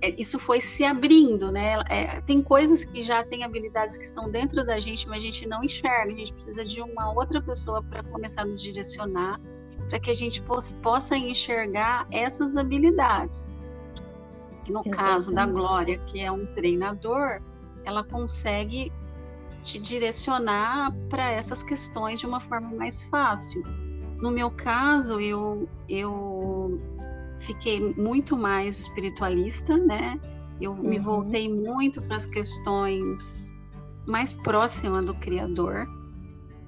é, 0.01 0.15
isso 0.21 0.39
foi 0.39 0.61
se 0.61 0.85
abrindo, 0.85 1.51
né? 1.51 1.83
É, 1.89 2.21
tem 2.21 2.43
coisas 2.43 2.85
que 2.85 3.03
já 3.03 3.25
tem 3.25 3.43
habilidades 3.43 3.97
que 3.97 4.05
estão 4.05 4.31
dentro 4.31 4.65
da 4.65 4.79
gente, 4.79 5.09
mas 5.09 5.19
a 5.19 5.27
gente 5.27 5.47
não 5.47 5.65
enxerga. 5.65 6.13
A 6.13 6.17
gente 6.17 6.33
precisa 6.33 6.65
de 6.65 6.81
uma 6.81 7.13
outra 7.13 7.43
pessoa 7.43 7.83
para 7.83 8.03
começar 8.05 8.43
a 8.43 8.45
nos 8.45 8.63
direcionar, 8.63 9.41
para 9.89 9.99
que 9.99 10.11
a 10.11 10.15
gente 10.15 10.43
possa 10.83 11.17
enxergar 11.17 12.07
essas 12.11 12.57
habilidades. 12.57 13.49
No 14.69 14.81
Exatamente. 14.81 14.97
caso 14.97 15.35
da 15.35 15.47
Glória, 15.47 15.99
que 16.07 16.21
é 16.21 16.31
um 16.31 16.47
treinador, 16.47 17.41
ela 17.85 18.05
consegue 18.05 18.93
te 19.69 19.79
direcionar 19.79 20.91
para 21.11 21.31
essas 21.31 21.63
questões 21.63 22.21
de 22.21 22.27
uma 22.27 22.41
forma 22.41 22.71
mais 22.75 23.03
fácil. 23.03 23.63
No 24.17 24.31
meu 24.31 24.51
caso, 24.51 25.21
eu, 25.21 25.69
eu 25.89 26.81
fiquei 27.41 27.95
muito 27.95 28.37
mais 28.37 28.81
espiritualista, 28.81 29.77
né? 29.77 30.19
Eu 30.59 30.73
uhum. 30.73 30.83
me 30.83 30.99
voltei 30.99 31.53
muito 31.53 32.01
para 32.03 32.17
as 32.17 32.25
questões 32.25 33.55
mais 34.07 34.33
próximas 34.33 35.05
do 35.05 35.15
Criador. 35.15 35.87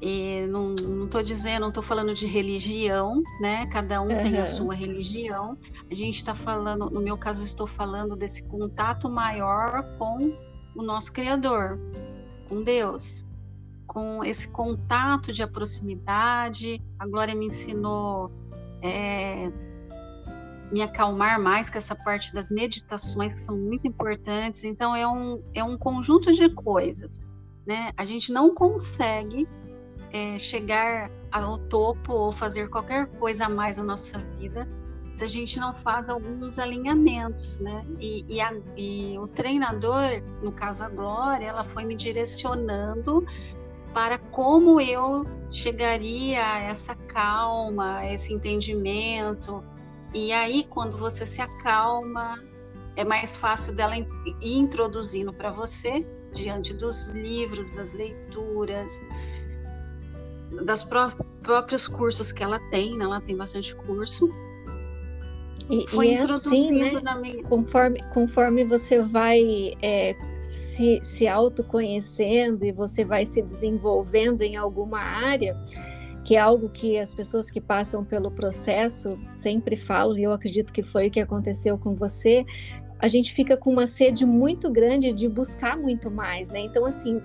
E 0.03 0.47
não 0.47 1.05
estou 1.05 1.23
dizendo, 1.23 1.63
não 1.63 1.69
estou 1.69 1.83
falando 1.83 2.15
de 2.15 2.27
religião, 2.27 3.23
né? 3.41 3.67
Cada 3.67 4.03
um 4.03 4.09
uhum. 4.09 4.23
tem 4.23 4.39
a 4.39 4.47
sua 4.47 4.75
religião. 4.75 5.57
A 5.91 5.95
gente 5.95 6.17
está 6.17 6.35
falando, 6.35 6.91
no 6.91 7.01
meu 7.01 7.17
caso, 7.17 7.45
estou 7.45 7.67
falando 7.67 8.15
desse 8.15 8.47
contato 8.47 9.09
maior 9.09 9.83
com 9.99 10.37
o 10.77 10.83
nosso 10.83 11.13
Criador, 11.13 11.79
com 12.51 12.63
Deus, 12.65 13.25
com 13.87 14.25
esse 14.25 14.49
contato 14.49 15.33
de 15.33 15.47
proximidade. 15.47 16.83
A 16.99 17.07
Glória 17.07 17.35
me 17.35 17.47
ensinou 17.47 18.31
é, 18.83 19.51
me 20.73 20.83
acalmar 20.83 21.41
mais 21.41 21.71
com 21.71 21.79
essa 21.79 21.95
parte 21.95 22.35
das 22.35 22.51
meditações 22.51 23.35
que 23.35 23.41
são 23.41 23.57
muito 23.57 23.87
importantes. 23.87 24.65
Então 24.65 24.95
é 24.95 25.07
um, 25.07 25.41
é 25.55 25.63
um 25.63 25.79
conjunto 25.79 26.33
de 26.33 26.51
coisas, 26.51 27.21
né? 27.65 27.93
A 27.97 28.05
gente 28.05 28.33
não 28.33 28.53
consegue 28.53 29.49
é, 30.13 30.37
chegar 30.37 31.09
ao 31.31 31.57
topo 31.57 32.13
ou 32.13 32.33
fazer 32.33 32.69
qualquer 32.69 33.07
coisa 33.19 33.47
a 33.47 33.49
mais 33.49 33.79
na 33.79 33.85
nossa 33.85 34.19
vida 34.39 34.67
se 35.13 35.25
a 35.25 35.27
gente 35.29 35.59
não 35.59 35.75
faz 35.75 36.09
alguns 36.09 36.59
alinhamentos, 36.59 37.59
né? 37.59 37.85
E, 37.99 38.25
e, 38.29 38.41
a, 38.41 38.55
e 38.77 39.19
o 39.19 39.27
treinador, 39.27 40.23
no 40.43 40.53
caso 40.53 40.85
a 40.85 40.89
Glória, 40.89 41.47
ela 41.47 41.63
foi 41.63 41.85
me 41.85 41.97
direcionando 41.97 43.27
para 43.93 44.19
como 44.19 44.81
eu 44.81 45.25
chegaria 45.51 46.45
a 46.47 46.59
essa 46.61 46.95
calma, 46.95 47.99
a 47.99 48.13
esse 48.13 48.33
entendimento. 48.33 49.65
E 50.15 50.33
aí, 50.33 50.65
quando 50.71 50.97
você 50.97 51.27
se 51.27 51.41
acalma, 51.41 52.41
é 52.97 53.05
mais 53.05 53.37
fácil 53.37 53.75
dela 53.75 53.97
ir 53.97 54.07
introduzindo 54.41 55.33
para 55.33 55.51
você, 55.51 56.07
diante 56.33 56.73
dos 56.73 57.09
livros, 57.09 57.73
das 57.73 57.93
leituras, 57.93 59.03
das 60.65 60.85
pró 60.85 61.11
próprios 61.43 61.89
cursos 61.89 62.31
que 62.31 62.43
ela 62.43 62.61
tem, 62.71 62.97
né? 62.97 63.05
ela 63.05 63.21
tem 63.21 63.35
bastante 63.35 63.75
curso 63.75 64.29
e, 65.71 65.87
foi 65.89 66.09
e 66.09 66.15
é 66.15 66.19
assim, 66.19 66.73
né? 66.73 67.01
na 67.01 67.17
minha. 67.17 67.43
Conforme, 67.45 68.03
conforme 68.13 68.65
você 68.65 69.01
vai 69.01 69.73
é, 69.81 70.17
se, 70.39 71.01
se 71.03 71.29
autoconhecendo 71.29 72.65
e 72.65 72.73
você 72.73 73.05
vai 73.05 73.25
se 73.25 73.41
desenvolvendo 73.41 74.43
em 74.43 74.57
alguma 74.57 74.99
área, 74.99 75.57
que 76.25 76.35
é 76.35 76.41
algo 76.41 76.69
que 76.69 76.99
as 76.99 77.15
pessoas 77.15 77.51
que 77.51 77.61
passam 77.61 78.05
pelo 78.05 78.31
processo 78.31 79.17
sempre 79.29 79.77
falam, 79.77 80.19
e 80.19 80.25
eu 80.25 80.33
acredito 80.33 80.73
que 80.73 80.83
foi 80.83 81.07
o 81.07 81.11
que 81.11 81.21
aconteceu 81.21 81.79
com 81.79 81.95
você, 81.95 82.45
a 82.99 83.09
gente 83.09 83.33
fica 83.33 83.57
com 83.57 83.71
uma 83.71 83.87
sede 83.87 84.27
muito 84.27 84.71
grande 84.71 85.13
de 85.13 85.29
buscar 85.29 85.77
muito 85.77 86.11
mais, 86.11 86.49
né? 86.49 86.61
Então, 86.61 86.85
assim, 86.85 87.21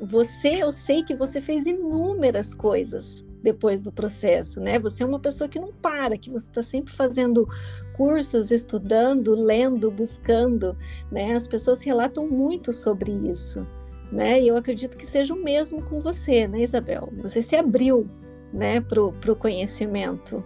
você, 0.00 0.62
eu 0.62 0.70
sei 0.70 1.02
que 1.02 1.14
você 1.14 1.40
fez 1.40 1.66
inúmeras 1.66 2.54
coisas 2.54 3.27
depois 3.42 3.84
do 3.84 3.92
processo, 3.92 4.60
né? 4.60 4.78
Você 4.78 5.02
é 5.02 5.06
uma 5.06 5.20
pessoa 5.20 5.48
que 5.48 5.58
não 5.58 5.72
para, 5.72 6.16
que 6.16 6.30
você 6.30 6.48
está 6.48 6.62
sempre 6.62 6.92
fazendo 6.92 7.48
cursos, 7.96 8.50
estudando, 8.50 9.34
lendo, 9.34 9.90
buscando, 9.90 10.76
né? 11.10 11.34
As 11.34 11.48
pessoas 11.48 11.82
relatam 11.82 12.28
muito 12.28 12.72
sobre 12.72 13.10
isso, 13.10 13.66
né? 14.10 14.40
E 14.40 14.48
eu 14.48 14.56
acredito 14.56 14.96
que 14.96 15.06
seja 15.06 15.34
o 15.34 15.42
mesmo 15.42 15.82
com 15.82 16.00
você, 16.00 16.46
né, 16.46 16.62
Isabel? 16.62 17.12
Você 17.22 17.42
se 17.42 17.56
abriu, 17.56 18.08
né, 18.52 18.80
para 18.80 19.02
o 19.02 19.36
conhecimento. 19.36 20.42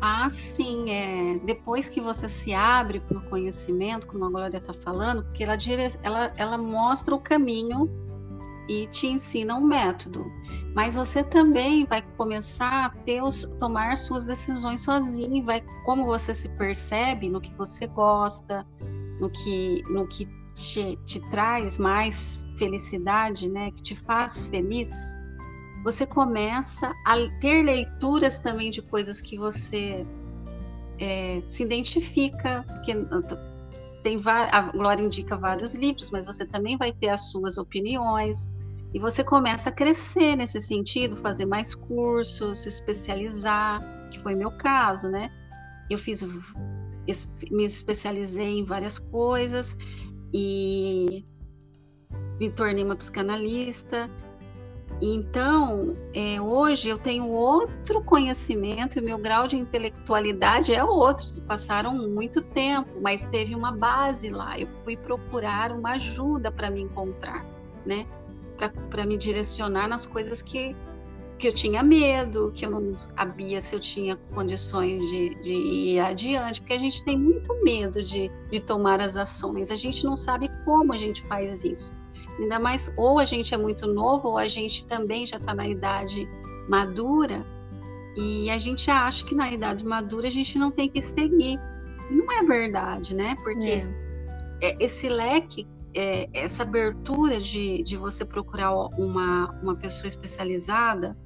Ah, 0.00 0.28
sim, 0.28 0.90
é. 0.90 1.38
Depois 1.46 1.88
que 1.88 1.98
você 1.98 2.28
se 2.28 2.52
abre 2.52 3.00
para 3.00 3.16
o 3.16 3.22
conhecimento, 3.22 4.06
como 4.06 4.26
a 4.26 4.28
Glória 4.28 4.58
está 4.58 4.74
falando, 4.74 5.24
porque 5.24 5.42
ela, 5.42 5.56
ela, 6.02 6.32
ela 6.36 6.58
mostra 6.58 7.14
o 7.14 7.18
caminho 7.18 7.90
e 8.68 8.86
te 8.86 9.06
ensina 9.06 9.54
um 9.54 9.64
método. 9.64 10.24
Mas 10.74 10.94
você 10.94 11.22
também 11.22 11.84
vai 11.84 12.02
começar 12.16 12.86
a 12.86 12.90
ter 12.90 13.22
tomar 13.58 13.96
suas 13.96 14.24
decisões 14.24 14.80
sozinho, 14.80 15.44
vai 15.44 15.62
como 15.84 16.04
você 16.04 16.34
se 16.34 16.48
percebe 16.50 17.28
no 17.28 17.40
que 17.40 17.54
você 17.54 17.86
gosta, 17.86 18.66
no 19.20 19.30
que 19.30 19.82
no 19.90 20.06
que 20.06 20.26
te, 20.54 20.96
te 21.04 21.20
traz 21.30 21.78
mais 21.78 22.46
felicidade, 22.58 23.48
né, 23.48 23.70
que 23.70 23.82
te 23.82 23.96
faz 23.96 24.46
feliz. 24.46 24.92
Você 25.82 26.06
começa 26.06 26.92
a 27.04 27.16
ter 27.40 27.62
leituras 27.62 28.38
também 28.38 28.70
de 28.70 28.80
coisas 28.80 29.20
que 29.20 29.36
você 29.36 30.06
é, 30.98 31.42
se 31.46 31.62
identifica, 31.62 32.64
porque 32.68 32.94
tem 34.02 34.20
a 34.26 34.60
Glória 34.72 35.02
indica 35.02 35.36
vários 35.36 35.74
livros, 35.74 36.10
mas 36.10 36.26
você 36.26 36.46
também 36.46 36.76
vai 36.76 36.92
ter 36.92 37.08
as 37.08 37.30
suas 37.30 37.58
opiniões, 37.58 38.48
e 38.94 38.98
você 39.00 39.24
começa 39.24 39.70
a 39.70 39.72
crescer 39.72 40.36
nesse 40.36 40.60
sentido, 40.60 41.16
fazer 41.16 41.46
mais 41.46 41.74
cursos, 41.74 42.58
se 42.60 42.68
especializar, 42.68 43.80
que 44.12 44.20
foi 44.20 44.36
meu 44.36 44.52
caso, 44.52 45.10
né? 45.10 45.32
Eu 45.90 45.98
fiz, 45.98 46.22
me 47.50 47.64
especializei 47.64 48.60
em 48.60 48.64
várias 48.64 49.00
coisas 49.00 49.76
e 50.32 51.24
me 52.38 52.48
tornei 52.50 52.84
uma 52.84 52.94
psicanalista. 52.94 54.08
Então, 55.02 55.96
é, 56.14 56.40
hoje 56.40 56.88
eu 56.88 56.96
tenho 56.96 57.26
outro 57.26 58.00
conhecimento 58.00 58.96
e 58.96 59.02
meu 59.02 59.18
grau 59.18 59.48
de 59.48 59.56
intelectualidade 59.56 60.72
é 60.72 60.84
outro. 60.84 61.24
Se 61.24 61.40
passaram 61.40 61.92
muito 62.08 62.40
tempo, 62.40 63.00
mas 63.02 63.24
teve 63.24 63.56
uma 63.56 63.72
base 63.72 64.30
lá. 64.30 64.56
Eu 64.56 64.68
fui 64.84 64.96
procurar 64.96 65.72
uma 65.72 65.94
ajuda 65.94 66.52
para 66.52 66.70
me 66.70 66.80
encontrar, 66.80 67.44
né? 67.84 68.06
Para 68.90 69.06
me 69.06 69.16
direcionar 69.16 69.88
nas 69.88 70.06
coisas 70.06 70.40
que, 70.42 70.74
que 71.38 71.48
eu 71.48 71.54
tinha 71.54 71.82
medo, 71.82 72.52
que 72.54 72.64
eu 72.64 72.70
não 72.70 72.98
sabia 72.98 73.60
se 73.60 73.74
eu 73.74 73.80
tinha 73.80 74.16
condições 74.34 75.02
de, 75.10 75.34
de 75.36 75.54
ir 75.54 76.00
adiante, 76.00 76.60
porque 76.60 76.74
a 76.74 76.78
gente 76.78 77.04
tem 77.04 77.18
muito 77.18 77.52
medo 77.62 78.02
de, 78.02 78.30
de 78.50 78.60
tomar 78.60 79.00
as 79.00 79.16
ações, 79.16 79.70
a 79.70 79.76
gente 79.76 80.04
não 80.04 80.16
sabe 80.16 80.50
como 80.64 80.92
a 80.92 80.96
gente 80.96 81.22
faz 81.26 81.64
isso. 81.64 81.92
Ainda 82.38 82.58
mais, 82.58 82.92
ou 82.96 83.18
a 83.18 83.24
gente 83.24 83.54
é 83.54 83.56
muito 83.56 83.86
novo, 83.86 84.28
ou 84.28 84.38
a 84.38 84.48
gente 84.48 84.86
também 84.86 85.26
já 85.26 85.36
está 85.36 85.54
na 85.54 85.68
idade 85.68 86.28
madura 86.68 87.46
e 88.16 88.48
a 88.50 88.58
gente 88.58 88.90
acha 88.90 89.24
que 89.24 89.34
na 89.34 89.50
idade 89.52 89.84
madura 89.84 90.28
a 90.28 90.30
gente 90.30 90.58
não 90.58 90.70
tem 90.70 90.88
que 90.88 91.00
seguir. 91.00 91.58
Não 92.10 92.30
é 92.32 92.42
verdade, 92.42 93.14
né? 93.14 93.36
Porque 93.42 93.84
é. 94.60 94.84
esse 94.84 95.08
leque, 95.08 95.66
é, 95.94 96.28
essa 96.32 96.62
abertura 96.62 97.40
de, 97.40 97.82
de 97.82 97.96
você 97.96 98.24
procurar 98.24 98.74
uma, 98.98 99.50
uma 99.62 99.76
pessoa 99.76 100.08
especializada 100.08 101.16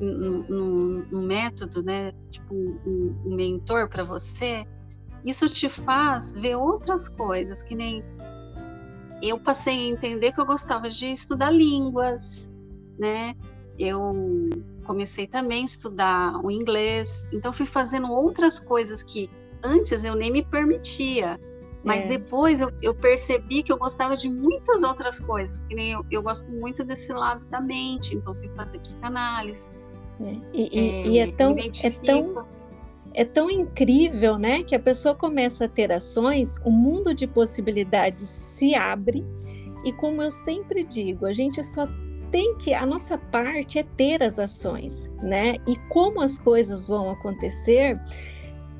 no, 0.00 0.42
no, 0.48 1.04
no 1.06 1.22
método, 1.22 1.82
né? 1.82 2.12
Tipo, 2.30 2.54
um, 2.54 3.22
um 3.24 3.34
mentor 3.34 3.88
para 3.88 4.04
você, 4.04 4.66
isso 5.24 5.48
te 5.48 5.68
faz 5.68 6.34
ver 6.34 6.56
outras 6.56 7.08
coisas, 7.08 7.62
que 7.62 7.74
nem 7.74 8.04
eu 9.22 9.38
passei 9.38 9.74
a 9.74 9.88
entender 9.88 10.32
que 10.32 10.40
eu 10.40 10.46
gostava 10.46 10.90
de 10.90 11.06
estudar 11.06 11.50
línguas, 11.50 12.50
né? 12.98 13.36
Eu 13.78 14.12
comecei 14.84 15.26
também 15.26 15.62
a 15.62 15.66
estudar 15.66 16.44
o 16.44 16.50
inglês, 16.50 17.28
então 17.32 17.52
fui 17.52 17.66
fazendo 17.66 18.10
outras 18.10 18.58
coisas 18.58 19.02
que 19.02 19.30
antes 19.62 20.04
eu 20.04 20.16
nem 20.16 20.30
me 20.30 20.44
permitia. 20.44 21.40
Mas 21.84 22.04
é. 22.04 22.08
depois 22.08 22.60
eu, 22.60 22.70
eu, 22.80 22.94
percebi 22.94 23.62
que 23.62 23.72
eu 23.72 23.78
gostava 23.78 24.16
de 24.16 24.28
muitas 24.28 24.82
outras 24.82 25.18
coisas, 25.18 25.60
que 25.62 25.74
nem 25.74 25.92
eu, 25.92 26.04
eu 26.10 26.22
gosto 26.22 26.48
muito 26.50 26.84
desse 26.84 27.12
lado 27.12 27.44
da 27.46 27.60
mente, 27.60 28.14
então 28.14 28.34
fui 28.34 28.48
fazer 28.54 28.78
psicanálise. 28.78 29.72
É. 30.20 30.36
E, 30.52 30.78
é, 30.78 31.06
e, 31.06 31.18
é, 31.18 31.32
tão, 31.32 31.56
é, 31.58 31.90
tão, 31.90 32.46
é 33.14 33.24
tão 33.24 33.50
incrível, 33.50 34.38
né, 34.38 34.62
que 34.62 34.74
a 34.74 34.80
pessoa 34.80 35.14
começa 35.14 35.64
a 35.64 35.68
ter 35.68 35.90
ações, 35.90 36.56
o 36.64 36.70
mundo 36.70 37.12
de 37.12 37.26
possibilidades 37.26 38.28
se 38.28 38.74
abre, 38.74 39.24
e 39.84 39.92
como 39.92 40.22
eu 40.22 40.30
sempre 40.30 40.84
digo, 40.84 41.26
a 41.26 41.32
gente 41.32 41.62
só 41.64 41.88
tem 42.30 42.56
que 42.56 42.72
a 42.72 42.86
nossa 42.86 43.18
parte 43.18 43.78
é 43.78 43.82
ter 43.82 44.22
as 44.22 44.38
ações, 44.38 45.10
né? 45.22 45.56
E 45.68 45.76
como 45.90 46.22
as 46.22 46.38
coisas 46.38 46.86
vão 46.86 47.10
acontecer, 47.10 48.00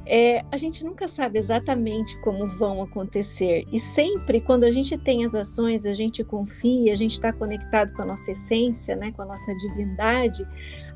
é, 0.05 0.45
a 0.51 0.57
gente 0.57 0.85
nunca 0.85 1.07
sabe 1.07 1.39
exatamente 1.39 2.21
como 2.23 2.47
vão 2.49 2.83
acontecer. 2.83 3.65
E 3.73 3.79
sempre, 3.79 4.41
quando 4.41 4.65
a 4.65 4.71
gente 4.71 4.97
tem 4.99 5.25
as 5.25 5.35
ações, 5.35 5.87
a 5.87 5.93
gente 5.93 6.25
confia, 6.25 6.93
a 6.93 6.97
gente 6.97 7.13
está 7.13 7.33
conectado 7.33 7.93
com 7.93 8.03
a 8.03 8.05
nossa 8.05 8.33
essência, 8.33 8.97
né, 8.97 9.13
com 9.13 9.23
a 9.23 9.27
nossa 9.27 9.55
divindade, 9.57 10.47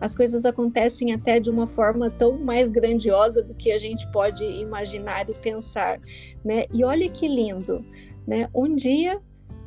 as 0.01 0.15
coisas 0.15 0.45
acontecem 0.45 1.13
até 1.13 1.39
de 1.39 1.51
uma 1.51 1.67
forma 1.67 2.11
tão 2.11 2.39
mais 2.39 2.71
grandiosa 2.71 3.43
do 3.43 3.55
que 3.55 3.71
a 3.71 3.79
gente 3.79 4.11
pode 4.11 4.45
imaginar 4.45 5.29
e 5.29 5.35
pensar. 5.35 6.01
Né? 6.45 6.65
E 6.73 6.85
olha 6.85 7.09
que 7.09 7.29
lindo! 7.29 7.81
Né? 8.27 8.49
Um 8.53 8.75
dia 8.75 9.21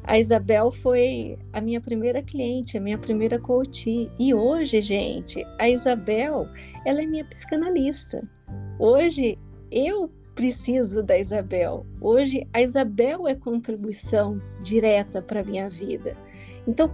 a 0.03 0.17
Isabel 0.17 0.71
foi 0.71 1.37
a 1.53 1.61
minha 1.61 1.79
primeira 1.79 2.23
cliente, 2.23 2.77
a 2.77 2.81
minha 2.81 2.97
primeira 2.97 3.37
coach. 3.37 4.09
E 4.19 4.33
hoje, 4.33 4.81
gente, 4.81 5.43
a 5.59 5.69
Isabel, 5.69 6.47
ela 6.85 7.03
é 7.03 7.05
minha 7.05 7.23
psicanalista. 7.25 8.27
Hoje 8.77 9.37
eu 9.71 10.09
preciso 10.35 11.03
da 11.03 11.17
Isabel. 11.17 11.85
Hoje 11.99 12.47
a 12.53 12.61
Isabel 12.61 13.27
é 13.27 13.35
contribuição 13.35 14.41
direta 14.61 15.21
para 15.21 15.43
minha 15.43 15.69
vida. 15.69 16.15
Então, 16.65 16.89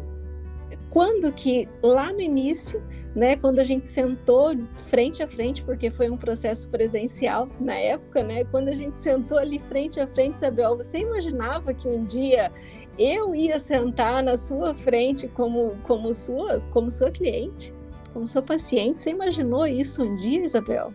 quando 0.90 1.32
que 1.32 1.68
lá 1.84 2.12
no 2.12 2.22
início, 2.22 2.82
né, 3.14 3.36
quando 3.36 3.60
a 3.60 3.64
gente 3.64 3.88
sentou 3.88 4.56
frente 4.76 5.22
a 5.22 5.28
frente, 5.28 5.62
porque 5.64 5.90
foi 5.90 6.10
um 6.10 6.18
processo 6.18 6.68
presencial 6.70 7.48
na 7.60 7.76
época, 7.76 8.24
né, 8.24 8.46
quando 8.46 8.70
a 8.70 8.74
gente 8.74 9.00
sentou 9.00 9.38
ali 9.38 9.60
frente 9.60 10.00
a 10.00 10.08
frente, 10.08 10.38
Isabel, 10.38 10.78
você 10.78 11.00
imaginava 11.00 11.74
que 11.74 11.88
um 11.88 12.04
dia 12.04 12.52
eu 12.98 13.36
ia 13.36 13.60
sentar 13.60 14.24
na 14.24 14.38
sua 14.38 14.74
frente 14.74 15.28
como, 15.28 15.76
como, 15.84 16.14
sua, 16.14 16.62
como 16.72 16.90
sua 16.90 17.12
cliente, 17.12 17.74
como 18.14 18.28
sua 18.28 18.42
paciente. 18.42 19.02
Você 19.02 19.10
imaginou 19.10 19.68
isso 19.68 20.02
um 20.02 20.16
dia, 20.16 20.46
Isabel? 20.46 20.94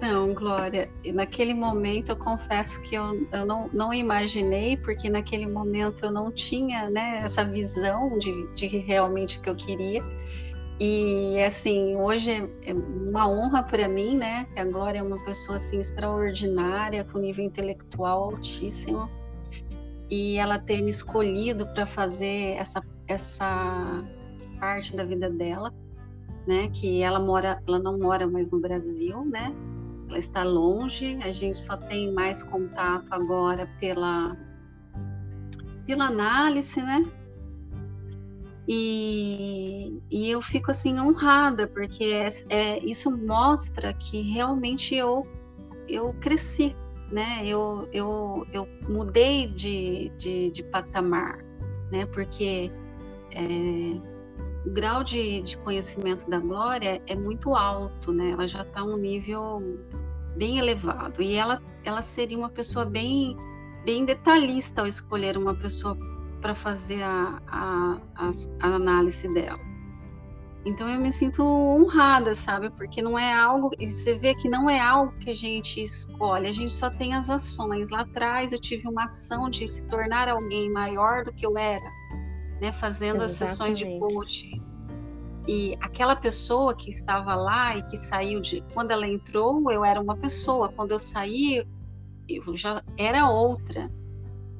Não, 0.00 0.34
Glória. 0.34 0.88
Naquele 1.14 1.54
momento 1.54 2.10
eu 2.10 2.16
confesso 2.16 2.80
que 2.82 2.96
eu, 2.96 3.26
eu 3.32 3.46
não, 3.46 3.68
não 3.72 3.94
imaginei, 3.94 4.76
porque 4.76 5.08
naquele 5.08 5.46
momento 5.46 6.04
eu 6.04 6.10
não 6.10 6.32
tinha 6.32 6.90
né, 6.90 7.20
essa 7.22 7.44
visão 7.44 8.18
de, 8.18 8.54
de 8.54 8.66
realmente 8.66 9.38
o 9.38 9.42
que 9.42 9.50
eu 9.50 9.56
queria. 9.56 10.02
E 10.80 11.40
assim, 11.42 11.96
hoje 11.96 12.30
é, 12.30 12.70
é 12.70 12.74
uma 12.74 13.28
honra 13.28 13.62
para 13.62 13.88
mim, 13.88 14.16
né? 14.16 14.46
A 14.56 14.64
Glória 14.64 14.98
é 14.98 15.02
uma 15.02 15.24
pessoa 15.24 15.56
assim 15.56 15.78
extraordinária, 15.78 17.04
com 17.04 17.18
nível 17.18 17.44
intelectual 17.44 18.24
altíssimo 18.24 19.08
e 20.10 20.36
ela 20.36 20.58
ter 20.58 20.82
me 20.82 20.90
escolhido 20.90 21.66
para 21.72 21.86
fazer 21.86 22.56
essa, 22.56 22.82
essa 23.08 24.04
parte 24.60 24.94
da 24.94 25.04
vida 25.04 25.28
dela, 25.28 25.72
né? 26.46 26.68
Que 26.68 27.02
ela 27.02 27.18
mora, 27.18 27.62
ela 27.66 27.78
não 27.78 27.98
mora 27.98 28.26
mais 28.26 28.50
no 28.50 28.60
Brasil, 28.60 29.24
né? 29.24 29.52
Ela 30.08 30.18
está 30.18 30.42
longe, 30.44 31.18
a 31.22 31.32
gente 31.32 31.58
só 31.58 31.76
tem 31.76 32.12
mais 32.12 32.42
contato 32.42 33.12
agora 33.12 33.68
pela 33.80 34.36
pela 35.86 36.06
análise, 36.06 36.82
né? 36.82 37.04
E, 38.68 40.02
e 40.10 40.28
eu 40.28 40.42
fico 40.42 40.72
assim 40.72 40.98
honrada 40.98 41.68
porque 41.68 42.04
é, 42.04 42.28
é, 42.48 42.84
isso 42.84 43.16
mostra 43.16 43.92
que 43.92 44.22
realmente 44.22 44.94
eu 44.94 45.22
eu 45.88 46.12
cresci 46.14 46.74
né? 47.10 47.46
Eu, 47.46 47.88
eu, 47.92 48.46
eu 48.52 48.68
mudei 48.88 49.46
de, 49.46 50.10
de, 50.16 50.50
de 50.50 50.62
patamar, 50.64 51.38
né? 51.90 52.06
Porque 52.06 52.70
é, 53.32 54.00
o 54.66 54.70
grau 54.70 55.04
de, 55.04 55.42
de 55.42 55.56
conhecimento 55.58 56.28
da 56.28 56.40
Glória 56.40 57.00
é 57.06 57.14
muito 57.14 57.54
alto, 57.54 58.12
né? 58.12 58.30
Ela 58.30 58.48
já 58.48 58.62
está 58.62 58.82
um 58.82 58.96
nível 58.96 59.62
bem 60.36 60.58
elevado 60.58 61.22
e 61.22 61.34
ela, 61.34 61.62
ela 61.84 62.02
seria 62.02 62.36
uma 62.36 62.50
pessoa 62.50 62.84
bem, 62.84 63.36
bem 63.84 64.04
detalhista 64.04 64.82
ao 64.82 64.86
escolher 64.86 65.38
uma 65.38 65.54
pessoa 65.54 65.96
para 66.42 66.54
fazer 66.54 67.02
a, 67.02 67.40
a, 67.46 68.00
a, 68.16 68.30
a 68.60 68.66
análise 68.74 69.32
dela. 69.32 69.58
Então 70.64 70.88
eu 70.88 71.00
me 71.00 71.12
sinto 71.12 71.44
honrada, 71.44 72.34
sabe? 72.34 72.68
Porque 72.70 73.00
não 73.00 73.16
é 73.16 73.32
algo, 73.32 73.70
você 73.78 74.18
vê 74.18 74.34
que 74.34 74.48
não 74.48 74.68
é 74.68 74.80
algo 74.80 75.16
que 75.20 75.30
a 75.30 75.34
gente 75.34 75.80
escolhe, 75.80 76.48
a 76.48 76.52
gente 76.52 76.72
só 76.72 76.90
tem 76.90 77.14
as 77.14 77.30
ações. 77.30 77.90
Lá 77.90 78.00
atrás 78.00 78.52
eu 78.52 78.60
tive 78.60 78.88
uma 78.88 79.04
ação 79.04 79.48
de 79.48 79.66
se 79.68 79.86
tornar 79.86 80.28
alguém 80.28 80.68
maior 80.68 81.24
do 81.24 81.32
que 81.32 81.46
eu 81.46 81.56
era, 81.56 81.88
né? 82.60 82.72
Fazendo 82.72 83.22
Exatamente. 83.22 83.42
as 83.42 83.50
sessões 83.50 83.78
de 83.78 83.98
coaching. 83.98 84.62
E 85.48 85.76
aquela 85.80 86.16
pessoa 86.16 86.74
que 86.74 86.90
estava 86.90 87.34
lá 87.34 87.76
e 87.76 87.82
que 87.84 87.96
saiu 87.96 88.40
de. 88.40 88.62
Quando 88.74 88.90
ela 88.90 89.06
entrou, 89.06 89.70
eu 89.70 89.84
era 89.84 90.00
uma 90.00 90.16
pessoa. 90.16 90.72
Quando 90.72 90.90
eu 90.90 90.98
saí, 90.98 91.64
eu 92.28 92.56
já 92.56 92.82
era 92.96 93.30
outra 93.30 93.88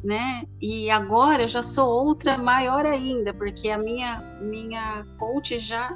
né? 0.06 0.44
E 0.62 0.88
agora 0.88 1.42
eu 1.42 1.48
já 1.48 1.62
sou 1.62 1.88
outra 1.88 2.38
maior 2.38 2.86
ainda, 2.86 3.34
porque 3.34 3.70
a 3.70 3.78
minha 3.78 4.20
minha 4.40 5.04
coach 5.18 5.58
já 5.58 5.92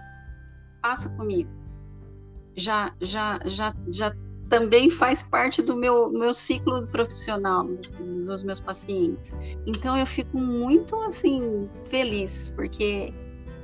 passa 0.82 1.08
comigo. 1.10 1.48
Já 2.56 2.92
já 3.00 3.38
já 3.46 3.72
já 3.88 4.12
também 4.50 4.90
faz 4.90 5.22
parte 5.22 5.62
do 5.62 5.74
meu 5.74 6.10
meu 6.10 6.34
ciclo 6.34 6.86
profissional 6.88 7.66
dos 8.26 8.42
meus 8.42 8.60
pacientes. 8.60 9.32
Então 9.66 9.96
eu 9.96 10.06
fico 10.06 10.36
muito 10.36 10.94
assim 11.02 11.70
feliz, 11.86 12.52
porque 12.54 13.14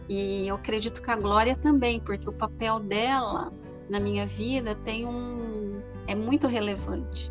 e 0.09 0.49
eu 0.49 0.55
acredito 0.55 1.03
que 1.03 1.11
a 1.11 1.17
Glória 1.17 1.57
também, 1.57 2.01
porque 2.01 2.29
o 2.29 2.33
papel 2.33 2.81
dela 2.81 3.53
na 3.91 4.01
minha 4.01 4.27
vida 4.27 4.75
tem 4.85 5.05
um 5.05 5.83
é 6.07 6.15
muito 6.15 6.47
relevante 6.47 7.31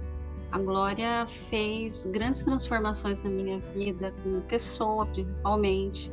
a 0.56 0.60
Glória 0.60 1.28
fez 1.28 2.06
grandes 2.14 2.42
transformações 2.42 3.22
na 3.22 3.30
minha 3.30 3.60
vida, 3.74 4.14
como 4.24 4.40
pessoa 4.44 5.06
principalmente, 5.08 6.10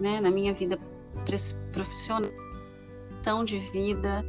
né? 0.00 0.18
na 0.18 0.30
minha 0.30 0.54
vida 0.54 0.78
profissional, 1.72 2.30
de 3.44 3.58
vida, 3.58 4.24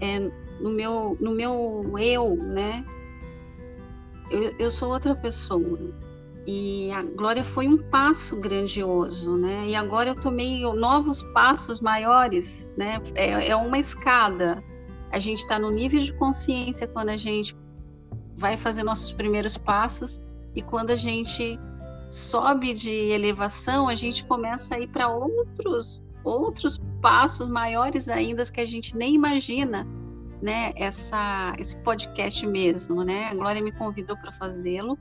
é, 0.00 0.28
no, 0.60 0.70
meu, 0.70 1.16
no 1.20 1.32
meu 1.32 1.94
eu, 1.98 2.36
né? 2.36 2.84
Eu, 4.30 4.54
eu 4.58 4.70
sou 4.70 4.92
outra 4.92 5.14
pessoa. 5.14 5.78
E 6.46 6.90
a 6.92 7.02
Glória 7.02 7.42
foi 7.42 7.66
um 7.66 7.76
passo 7.76 8.40
grandioso, 8.40 9.36
né? 9.36 9.66
E 9.66 9.74
agora 9.74 10.10
eu 10.10 10.14
tomei 10.14 10.62
novos 10.74 11.22
passos 11.32 11.80
maiores, 11.80 12.72
né? 12.76 13.00
É, 13.14 13.48
é 13.48 13.56
uma 13.56 13.78
escada. 13.78 14.62
A 15.10 15.18
gente 15.18 15.38
está 15.38 15.58
no 15.58 15.70
nível 15.70 16.00
de 16.00 16.12
consciência 16.12 16.86
quando 16.86 17.08
a 17.08 17.16
gente 17.16 17.56
vai 18.36 18.56
fazer 18.56 18.82
nossos 18.84 19.10
primeiros 19.10 19.56
passos 19.56 20.20
e 20.54 20.62
quando 20.62 20.90
a 20.90 20.96
gente 20.96 21.58
sobe 22.10 22.74
de 22.74 22.92
elevação, 22.92 23.88
a 23.88 23.94
gente 23.94 24.24
começa 24.24 24.74
a 24.74 24.80
ir 24.80 24.88
para 24.88 25.08
outros 25.08 26.02
outros 26.22 26.80
passos 27.00 27.48
maiores 27.48 28.08
ainda 28.08 28.44
que 28.44 28.60
a 28.60 28.66
gente 28.66 28.96
nem 28.96 29.14
imagina, 29.14 29.86
né? 30.46 30.72
Essa 30.76 31.54
esse 31.58 31.76
podcast 31.78 32.46
mesmo, 32.46 33.02
né? 33.02 33.24
A 33.24 33.34
Glória 33.34 33.60
me 33.60 33.72
convidou 33.72 34.16
para 34.16 34.32
fazê-lo. 34.32 34.96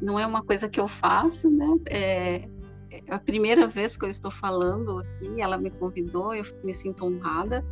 Não 0.00 0.20
é 0.20 0.24
uma 0.24 0.40
coisa 0.40 0.68
que 0.68 0.78
eu 0.78 0.86
faço, 0.86 1.50
né? 1.50 1.66
É, 1.88 2.48
a 3.08 3.18
primeira 3.18 3.66
vez 3.66 3.96
que 3.96 4.04
eu 4.04 4.08
estou 4.08 4.30
falando 4.30 5.00
aqui, 5.00 5.40
ela 5.40 5.58
me 5.58 5.68
convidou, 5.68 6.32
eu 6.32 6.44
me 6.62 6.72
sinto 6.72 7.04
honrada, 7.04 7.64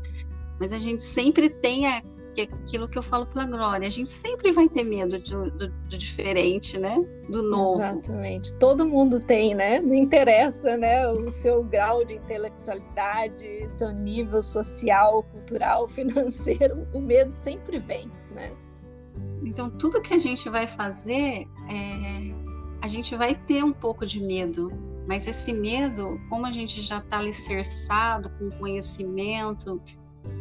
mas 0.59 0.73
a 0.73 0.79
gente 0.79 1.01
sempre 1.01 1.49
tem 1.49 1.87
a, 1.87 2.03
aquilo 2.43 2.89
que 2.89 2.99
eu 2.99 3.03
falo 3.03 3.27
para 3.27 3.43
a 3.43 3.47
Glória, 3.47 3.87
a 3.87 3.91
gente 3.91 4.09
sempre 4.09 4.53
vai 4.53 4.69
ter 4.69 4.83
medo 4.85 5.19
do, 5.19 5.51
do, 5.51 5.69
do, 5.69 5.99
diferente, 5.99 6.79
né? 6.79 6.97
Do 7.29 7.43
novo. 7.43 7.81
Exatamente. 7.81 8.55
Todo 8.55 8.87
mundo 8.87 9.21
tem, 9.21 9.55
né? 9.55 9.81
Não 9.81 9.95
interessa, 9.95 10.77
né? 10.77 11.07
O 11.09 11.31
seu 11.31 11.63
grau 11.63 12.05
de 12.05 12.15
intelectualidade, 12.15 13.69
seu 13.69 13.93
nível 13.93 14.43
social, 14.43 15.23
cultural, 15.25 15.87
financeiro, 15.89 16.87
o 16.93 17.01
medo 17.01 17.33
sempre 17.33 17.79
vem, 17.79 18.11
né? 18.33 18.51
Então, 19.43 19.71
tudo 19.71 20.01
que 20.01 20.15
a 20.15 20.19
gente 20.19 20.49
vai 20.49 20.67
fazer, 20.67 21.47
é, 21.69 22.35
a 22.81 22.89
gente 22.89 23.15
vai 23.17 23.35
ter 23.35 23.63
um 23.63 23.73
pouco 23.73 24.07
de 24.07 24.21
medo, 24.21 24.73
mas 25.07 25.27
esse 25.27 25.53
medo, 25.53 26.21
como 26.29 26.47
a 26.47 26.53
gente 26.53 26.81
já 26.81 26.99
está 26.99 27.19
alicerçado 27.19 28.31
com 28.39 28.51
conhecimento, 28.59 29.81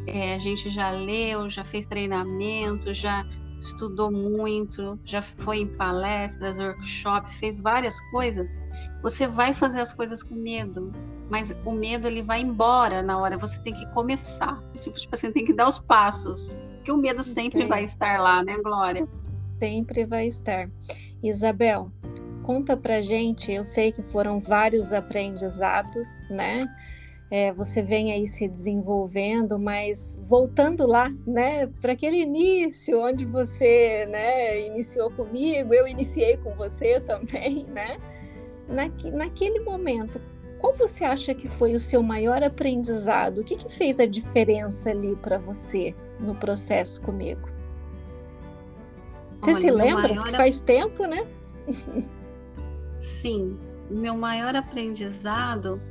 é, 0.08 0.36
a 0.36 0.39
gente 0.39 0.69
já 0.69 0.91
leu, 0.91 1.50
já 1.50 1.63
fez 1.63 1.86
treinamento, 1.86 2.93
já 2.93 3.26
estudou 3.58 4.12
muito, 4.12 5.00
já 5.06 5.22
foi 5.22 5.60
em 5.60 5.67
palestras, 5.67 6.60
workshops, 6.60 7.36
fez 7.36 7.60
várias 7.60 8.00
coisas, 8.12 8.60
você 9.02 9.28
vai 9.28 9.54
fazer 9.54 9.82
as 9.82 9.93
coisas 9.93 10.22
com 10.22 10.36
medo, 10.36 10.91
mas 11.30 11.52
o 11.65 11.72
medo 11.72 12.08
ele 12.08 12.22
vai 12.22 12.41
embora 12.41 13.02
na 13.02 13.17
hora, 13.17 13.38
você 13.38 13.62
tem 13.62 13.74
que 13.74 13.86
começar. 13.93 14.62
Tipo, 14.78 15.00
tipo 15.00 15.15
assim, 15.15 15.32
tem 15.32 15.46
que 15.46 15.54
dar 15.54 15.67
os 15.67 15.80
passos, 15.80 16.56
porque 16.78 16.91
o 16.91 16.98
medo 16.98 17.24
sempre 17.24 17.65
vai 17.65 17.84
estar 17.84 18.19
lá, 18.19 18.43
né, 18.43 18.58
Glória? 18.58 19.08
Sempre 19.60 20.06
vai 20.06 20.28
estar. 20.28 20.69
Isabel, 21.22 21.89
conta 22.41 22.76
pra 22.76 23.02
gente, 23.02 23.52
eu 23.52 23.63
sei 23.63 23.91
que 23.91 24.04
foram 24.04 24.39
vários 24.39 24.91
aprendizados, 24.91 26.08
né? 26.30 26.67
É, 27.36 27.52
você 27.52 27.82
vem 27.82 28.12
aí 28.12 28.28
se 28.28 28.48
desenvolvendo, 28.48 29.58
mas 29.58 30.19
voltando 30.22 30.86
lá, 30.86 31.10
né, 31.26 31.65
para 31.82 31.93
aquele 31.93 32.17
início 32.17 33.02
onde 33.02 33.26
você, 33.26 34.06
né, 34.06 34.67
iniciou 34.67 35.10
comigo, 35.10 35.74
eu 35.74 35.88
iniciei 35.88 36.38
com 36.38 36.54
você 36.54 37.00
também, 37.02 37.65
né? 37.65 37.98
Naque, 38.67 39.10
naquele 39.10 39.62
momento, 39.62 40.22
qual 40.60 40.76
você 40.76 41.04
acha 41.04 41.34
que 41.34 41.48
foi 41.48 41.74
o 41.74 41.80
seu 41.80 42.04
maior 42.04 42.43
aprendizado? 42.43 43.39
O 43.39 43.43
que, 43.43 43.56
que 43.56 43.67
fez 43.67 44.00
a 44.00 44.06
diferença 44.06 44.91
ali 44.91 45.15
para 45.15 45.39
você 45.39 45.96
no 46.19 46.36
processo 46.36 47.02
comigo? 47.02 47.50
Você 49.41 49.54
Olha, 49.54 49.60
se 49.60 49.72
lembra? 49.72 50.13
Maior... 50.13 50.36
Faz 50.36 50.62
tempo, 50.62 51.08
né? 51.08 51.26
Sim, 53.00 53.58
meu 53.89 54.15
maior 54.15 54.56
aprendizado 54.56 55.82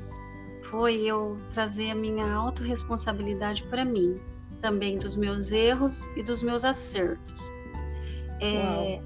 foi 0.73 1.03
eu 1.03 1.39
trazer 1.53 1.91
a 1.91 1.95
minha 1.95 2.33
autorresponsabilidade 2.33 3.63
para 3.65 3.85
mim, 3.85 4.17
também 4.63 4.99
dos 4.99 5.15
meus 5.17 5.53
erros 5.53 6.09
e 6.17 6.23
dos 6.23 6.43
meus 6.43 6.65
acertos. 6.65 7.41
É, 8.41 9.01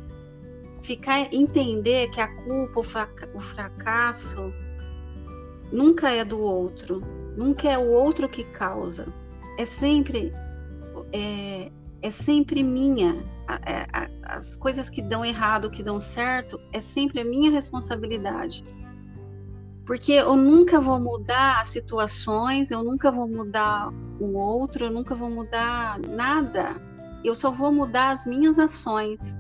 ficar 0.83 1.35
entender 1.35 2.09
que 2.13 2.21
a 2.21 2.29
culpa, 2.45 2.81
o 3.35 3.41
fracasso 3.41 4.55
nunca 5.73 6.09
é 6.09 6.25
do 6.25 6.39
outro, 6.39 7.01
nunca 7.37 7.69
é 7.69 7.77
o 7.77 7.91
outro 7.91 8.29
que 8.29 8.45
causa. 8.45 9.13
É 9.59 9.65
sempre 9.65 10.33
é, 11.13 11.73
é 12.01 12.11
sempre 12.13 12.63
minha. 12.63 13.25
as 14.23 14.57
coisas 14.57 14.89
que 14.89 15.03
dão 15.03 15.25
errado, 15.25 15.69
que 15.69 15.83
dão 15.83 16.01
certo, 16.01 16.61
é 16.73 16.81
sempre 16.81 17.21
a 17.21 17.25
minha 17.25 17.51
responsabilidade 17.51 18.63
porque 19.87 20.13
eu 20.13 20.37
nunca 20.37 20.81
vou 20.81 20.99
mudar 20.99 21.61
as 21.61 21.69
situações, 21.69 22.73
eu 22.73 22.83
nunca 22.83 23.13
vou 23.13 23.29
mudar 23.29 23.89
o 24.19 24.37
outro, 24.37 24.87
eu 24.87 24.91
nunca 24.91 25.15
vou 25.15 25.31
mudar 25.31 26.01
nada. 26.01 26.75
Eu 27.25 27.37
só 27.37 27.53
vou 27.53 27.73
mudar 27.73 28.11
as 28.11 28.27
minhas 28.27 28.59
ações. 28.59 29.39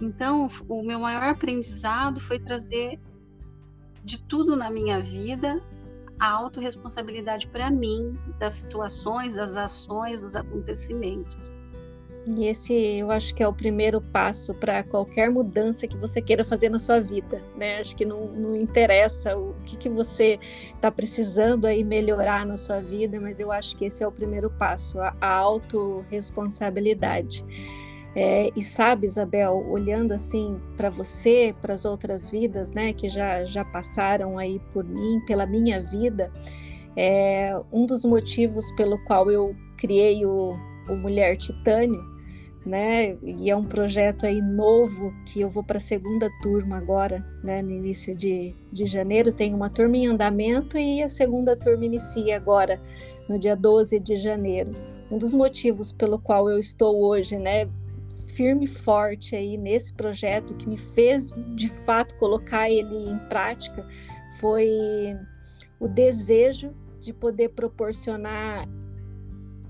Então, 0.00 0.48
o 0.68 0.82
meu 0.82 1.00
maior 1.00 1.24
aprendizado 1.24 2.20
foi 2.20 2.38
trazer 2.38 3.00
de 4.04 4.22
tudo 4.22 4.54
na 4.54 4.70
minha 4.70 5.00
vida 5.00 5.60
a 6.20 6.30
autorresponsabilidade 6.30 7.48
para 7.48 7.68
mim 7.68 8.14
das 8.38 8.54
situações, 8.54 9.34
das 9.34 9.56
ações, 9.56 10.22
dos 10.22 10.36
acontecimentos. 10.36 11.50
E 12.26 12.46
esse 12.46 12.74
eu 12.74 13.10
acho 13.10 13.34
que 13.34 13.42
é 13.42 13.48
o 13.48 13.52
primeiro 13.52 14.00
passo 14.00 14.54
para 14.54 14.82
qualquer 14.82 15.30
mudança 15.30 15.86
que 15.86 15.96
você 15.96 16.20
queira 16.20 16.44
fazer 16.44 16.68
na 16.68 16.78
sua 16.78 17.00
vida, 17.00 17.42
né? 17.56 17.80
Acho 17.80 17.96
que 17.96 18.04
não, 18.04 18.26
não 18.26 18.54
interessa 18.54 19.34
o 19.36 19.54
que, 19.64 19.76
que 19.76 19.88
você 19.88 20.38
está 20.74 20.90
precisando 20.90 21.66
aí 21.66 21.82
melhorar 21.82 22.44
na 22.44 22.58
sua 22.58 22.80
vida, 22.80 23.18
mas 23.18 23.40
eu 23.40 23.50
acho 23.50 23.74
que 23.74 23.86
esse 23.86 24.04
é 24.04 24.06
o 24.06 24.12
primeiro 24.12 24.50
passo, 24.50 25.00
a, 25.00 25.16
a 25.20 25.34
autorresponsabilidade. 25.34 27.44
É, 28.14 28.50
e 28.56 28.62
sabe, 28.62 29.06
Isabel, 29.06 29.64
olhando 29.68 30.12
assim 30.12 30.60
para 30.76 30.90
você, 30.90 31.54
para 31.60 31.74
as 31.74 31.84
outras 31.84 32.28
vidas, 32.28 32.72
né, 32.72 32.92
que 32.92 33.08
já, 33.08 33.44
já 33.44 33.64
passaram 33.64 34.36
aí 34.36 34.60
por 34.72 34.84
mim, 34.84 35.20
pela 35.26 35.46
minha 35.46 35.80
vida, 35.80 36.30
é, 36.96 37.56
um 37.72 37.86
dos 37.86 38.04
motivos 38.04 38.70
pelo 38.72 38.98
qual 39.04 39.30
eu 39.30 39.54
criei 39.76 40.26
o, 40.26 40.58
o 40.90 40.96
Mulher 40.96 41.36
Titânio, 41.36 42.02
né? 42.64 43.16
E 43.22 43.48
é 43.50 43.56
um 43.56 43.64
projeto 43.64 44.26
aí 44.26 44.40
novo 44.42 45.12
que 45.26 45.40
eu 45.40 45.48
vou 45.48 45.62
para 45.64 45.78
a 45.78 45.80
segunda 45.80 46.28
turma 46.42 46.76
agora, 46.76 47.24
né? 47.42 47.62
No 47.62 47.70
início 47.70 48.14
de, 48.14 48.54
de 48.70 48.86
janeiro 48.86 49.32
tem 49.32 49.54
uma 49.54 49.70
turma 49.70 49.96
em 49.96 50.06
andamento 50.06 50.76
e 50.76 51.02
a 51.02 51.08
segunda 51.08 51.56
turma 51.56 51.84
inicia 51.84 52.36
agora 52.36 52.80
no 53.28 53.38
dia 53.38 53.56
12 53.56 53.98
de 54.00 54.16
janeiro. 54.16 54.70
Um 55.10 55.18
dos 55.18 55.32
motivos 55.32 55.92
pelo 55.92 56.18
qual 56.18 56.48
eu 56.50 56.58
estou 56.58 57.02
hoje, 57.02 57.38
né? 57.38 57.68
Firme 58.26 58.64
e 58.64 58.68
forte 58.68 59.34
aí 59.34 59.56
nesse 59.56 59.92
projeto 59.92 60.54
que 60.54 60.68
me 60.68 60.76
fez 60.76 61.30
de 61.56 61.68
fato 61.68 62.16
colocar 62.16 62.70
ele 62.70 63.10
em 63.10 63.18
prática 63.28 63.86
foi 64.38 65.16
o 65.78 65.88
desejo 65.88 66.72
de 67.00 67.12
poder 67.12 67.50
proporcionar 67.50 68.68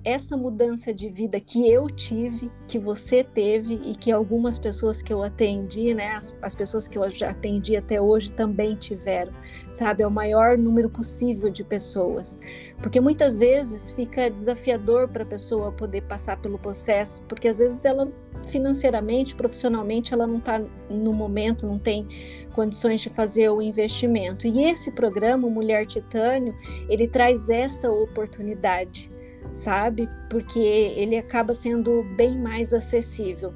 essa 0.05 0.37
mudança 0.37 0.93
de 0.95 1.09
vida 1.09 1.39
que 1.41 1.69
eu 1.71 1.89
tive, 1.89 2.51
que 2.67 2.79
você 2.79 3.23
teve 3.23 3.75
e 3.85 3.95
que 3.95 4.11
algumas 4.11 4.59
pessoas 4.59 5.03
que 5.03 5.13
eu 5.13 5.23
atendi, 5.23 5.95
né, 5.95 6.13
as, 6.13 6.35
as, 6.41 6.55
pessoas 6.55 6.89
que 6.89 6.97
eu 6.97 7.03
atendi 7.03 7.77
até 7.77 8.01
hoje 8.01 8.33
também 8.33 8.75
tiveram, 8.77 9.33
sabe? 9.71 10.03
É 10.03 10.07
o 10.07 10.11
maior 10.11 10.57
número 10.57 10.89
possível 10.89 11.51
de 11.51 11.63
pessoas. 11.63 12.39
Porque 12.79 13.01
muitas 13.01 13.41
vezes 13.41 13.93
fica 13.93 14.31
desafiador 14.31 15.09
para 15.09 15.23
a 15.23 15.27
pessoa 15.27 15.73
poder 15.73 16.03
passar 16.03 16.41
pelo 16.41 16.59
processo, 16.59 17.23
porque 17.23 17.49
às 17.49 17.59
vezes 17.59 17.85
ela 17.85 18.11
financeiramente, 18.49 19.35
profissionalmente, 19.35 20.15
ela 20.15 20.27
não 20.27 20.39
está 20.39 20.61
no 20.89 21.13
momento, 21.13 21.67
não 21.67 21.79
tem 21.79 22.07
condições 22.53 23.01
de 23.03 23.11
fazer 23.11 23.51
o 23.51 23.61
investimento. 23.61 24.47
E 24.47 24.65
esse 24.65 24.91
programa, 24.91 25.49
Mulher 25.49 25.87
Titânio, 25.87 26.55
ele 26.89 27.07
traz 27.07 27.49
essa 27.51 27.91
oportunidade 27.91 29.11
sabe? 29.53 30.09
Porque 30.29 30.59
ele 30.59 31.17
acaba 31.17 31.55
sendo 31.55 32.03
bem 32.17 32.39
mais 32.39 32.73
acessível. 32.73 33.53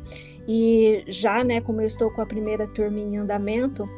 E 0.46 1.04
já, 1.08 1.42
né, 1.42 1.60
como 1.60 1.80
eu 1.80 1.86
estou 1.86 2.10
com 2.10 2.20
a 2.20 2.26
primeira 2.26 2.66
turma 2.66 2.98
em 2.98 3.16
andamento, 3.16 3.88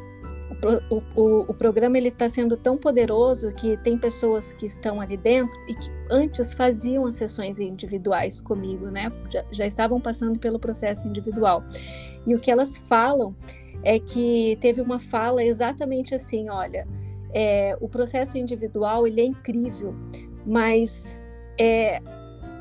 o, 0.89 1.01
o, 1.15 1.39
o 1.49 1.53
programa 1.53 1.97
ele 1.97 2.07
está 2.07 2.27
sendo 2.27 2.57
tão 2.57 2.77
poderoso 2.77 3.51
que 3.51 3.77
tem 3.77 3.97
pessoas 3.97 4.53
que 4.53 4.65
estão 4.65 4.99
ali 4.99 5.17
dentro 5.17 5.55
e 5.67 5.75
que 5.75 5.89
antes 6.09 6.53
faziam 6.53 7.05
as 7.05 7.15
sessões 7.15 7.59
individuais 7.59 8.41
comigo, 8.41 8.87
né? 8.87 9.09
Já, 9.29 9.45
já 9.51 9.67
estavam 9.67 9.99
passando 9.99 10.39
pelo 10.39 10.57
processo 10.57 11.07
individual. 11.07 11.63
E 12.25 12.33
o 12.33 12.39
que 12.39 12.49
elas 12.49 12.77
falam 12.77 13.35
é 13.83 13.99
que 13.99 14.57
teve 14.61 14.81
uma 14.81 14.99
fala 14.99 15.43
exatamente 15.43 16.15
assim, 16.15 16.49
olha, 16.49 16.87
é, 17.33 17.77
o 17.79 17.87
processo 17.87 18.37
individual 18.37 19.05
ele 19.05 19.21
é 19.21 19.25
incrível, 19.25 19.93
mas 20.45 21.19
é, 21.57 22.01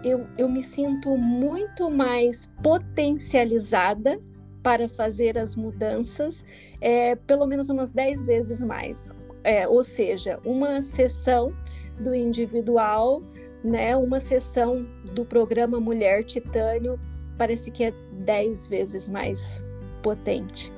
eu, 0.05 0.27
eu 0.39 0.49
me 0.49 0.63
sinto 0.63 1.17
muito 1.17 1.91
mais 1.91 2.47
potencializada 2.63 4.21
para 4.63 4.89
fazer 4.89 5.39
as 5.39 5.55
mudanças, 5.55 6.45
é, 6.81 7.15
pelo 7.15 7.47
menos 7.47 7.71
umas 7.71 7.93
10 7.93 8.25
vezes 8.25 8.63
mais. 8.63 9.15
É, 9.45 9.67
ou 9.69 9.83
seja, 9.83 10.41
uma 10.45 10.83
sessão 10.83 11.53
do 12.01 12.15
individual, 12.15 13.23
né, 13.63 13.97
uma 13.97 14.21
sessão 14.21 14.87
do 15.15 15.25
programa 15.25 15.79
Mulher 15.81 16.25
Titânio, 16.25 16.99
parece 17.39 17.71
que 17.71 17.85
é 17.85 17.93
10 18.13 18.67
vezes 18.67 19.09
mais 19.09 19.63
potente. 20.03 20.73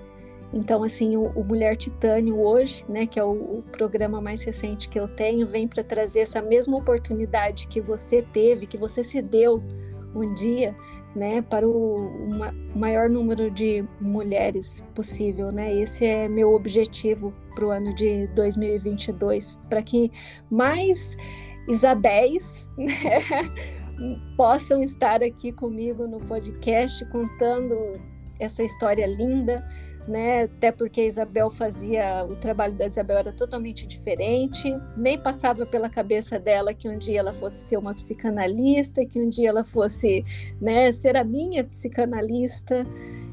Então, 0.53 0.83
assim, 0.83 1.17
o, 1.17 1.25
o, 1.35 1.45
Mulher 1.45 1.77
Titânio 1.77 2.41
hoje, 2.41 2.85
né, 2.89 3.07
que 3.07 3.19
é 3.19 3.25
o, 3.25 3.59
o 3.59 3.65
programa 3.71 4.21
mais 4.21 4.43
recente 4.43 4.89
que 4.89 4.99
eu 4.99 5.07
tenho, 5.07 5.47
vem 5.47 5.69
para 5.69 5.85
trazer 5.85 6.21
essa 6.21 6.41
mesma 6.41 6.77
oportunidade 6.77 7.67
que 7.69 7.81
você 7.81 8.23
teve, 8.23 8.67
que 8.67 8.79
você 8.79 9.05
se 9.05 9.21
deu 9.21 9.63
um 10.15 10.33
dia, 10.33 10.75
né, 11.15 11.43
para 11.43 11.69
o 11.69 12.11
maior 12.75 13.11
número 13.11 13.51
de 13.51 13.85
mulheres 14.01 14.85
possível, 14.95 15.51
né? 15.51 15.75
Esse 15.75 16.05
é 16.05 16.29
meu 16.29 16.53
objetivo 16.53 17.33
para 17.55 17.67
o 17.67 17.71
ano 17.71 17.95
de 17.95 18.27
2022, 18.29 19.57
para 19.69 19.83
que 19.83 20.11
mais 20.51 21.17
Isabéis 21.69 22.67
né, 22.79 23.21
possam 24.37 24.83
estar 24.83 25.23
aqui 25.23 25.53
comigo 25.53 26.07
no 26.07 26.19
podcast 26.19 27.05
contando 27.07 27.75
essa 28.39 28.63
história 28.63 29.07
linda, 29.07 29.67
né? 30.09 30.45
Até 30.45 30.73
porque 30.73 31.07
Isabel 31.07 31.51
fazia 31.51 32.25
o 32.25 32.37
trabalho 32.37 32.75
da 32.75 32.87
Isabel 32.87 33.19
era 33.19 33.33
totalmente 33.33 33.87
diferente, 33.87 34.75
nem 34.97 35.19
passava 35.19 35.67
pela 35.67 35.89
cabeça 35.89 36.39
dela 36.39 36.75
que 36.75 36.89
um 36.89 36.99
dia 36.99 37.21
ela 37.21 37.33
fosse 37.33 37.67
ser 37.67 37.77
uma 37.77 37.95
psicanalista, 37.95 39.05
que 39.05 39.21
um 39.21 39.29
dia 39.29 39.51
ela 39.51 39.65
fosse, 39.65 40.25
né, 40.61 40.91
ser 40.93 41.17
a 41.17 41.25
minha 41.25 41.63
psicanalista. 41.65 42.87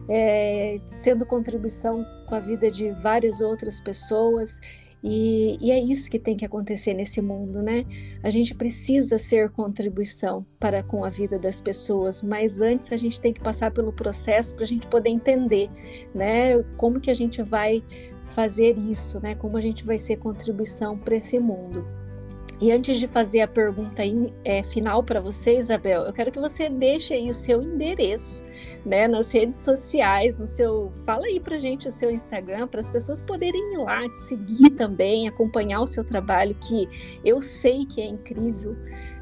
É, 0.07 0.75
sendo 0.85 1.25
contribuição 1.25 2.05
com 2.27 2.35
a 2.35 2.39
vida 2.39 2.69
de 2.69 2.91
várias 2.91 3.41
outras 3.41 3.81
pessoas. 3.81 4.61
E, 5.07 5.59
e, 5.61 5.71
é 5.71 5.79
isso 5.79 6.09
que 6.09 6.17
tem 6.17 6.35
que 6.35 6.43
acontecer 6.43 6.95
nesse 6.95 7.21
mundo, 7.21 7.61
né? 7.61 7.85
A 8.23 8.31
gente 8.31 8.55
precisa 8.55 9.19
ser 9.19 9.51
contribuição 9.51 10.43
para 10.59 10.81
com 10.81 11.05
a 11.05 11.09
vida 11.09 11.37
das 11.37 11.61
pessoas, 11.61 12.23
mas 12.23 12.59
antes 12.59 12.91
a 12.91 12.97
gente 12.97 13.21
tem 13.21 13.31
que 13.31 13.39
passar 13.39 13.69
pelo 13.69 13.93
processo 13.93 14.55
para 14.55 14.63
a 14.63 14.67
gente 14.67 14.87
poder 14.87 15.11
entender, 15.11 15.69
né? 16.11 16.57
Como 16.75 16.99
que 16.99 17.11
a 17.11 17.13
gente 17.13 17.43
vai 17.43 17.83
fazer 18.23 18.75
isso, 18.79 19.19
né? 19.19 19.35
Como 19.35 19.55
a 19.57 19.61
gente 19.61 19.85
vai 19.85 19.99
ser 19.99 20.17
contribuição 20.17 20.97
para 20.97 21.17
esse 21.17 21.37
mundo. 21.37 21.85
E 22.61 22.71
antes 22.71 22.99
de 22.99 23.07
fazer 23.07 23.41
a 23.41 23.47
pergunta 23.47 24.01
é, 24.45 24.63
final 24.63 25.03
para 25.03 25.19
você, 25.19 25.57
Isabel, 25.57 26.03
eu 26.03 26.13
quero 26.13 26.31
que 26.31 26.39
você 26.39 26.69
deixe 26.69 27.13
aí 27.13 27.29
o 27.29 27.33
seu 27.33 27.61
endereço, 27.61 28.43
né, 28.85 29.07
nas 29.07 29.31
redes 29.31 29.59
sociais, 29.59 30.37
no 30.37 30.45
seu, 30.45 30.91
fala 31.05 31.25
aí 31.25 31.39
para 31.39 31.59
gente 31.59 31.87
o 31.87 31.91
seu 31.91 32.09
Instagram, 32.09 32.67
para 32.67 32.79
as 32.79 32.89
pessoas 32.89 33.21
poderem 33.21 33.73
ir 33.73 33.77
lá 33.77 34.07
te 34.07 34.17
seguir 34.19 34.69
também, 34.71 35.27
acompanhar 35.27 35.81
o 35.81 35.87
seu 35.87 36.03
trabalho, 36.03 36.55
que 36.55 36.87
eu 37.25 37.41
sei 37.41 37.85
que 37.85 37.99
é 37.99 38.05
incrível, 38.05 38.75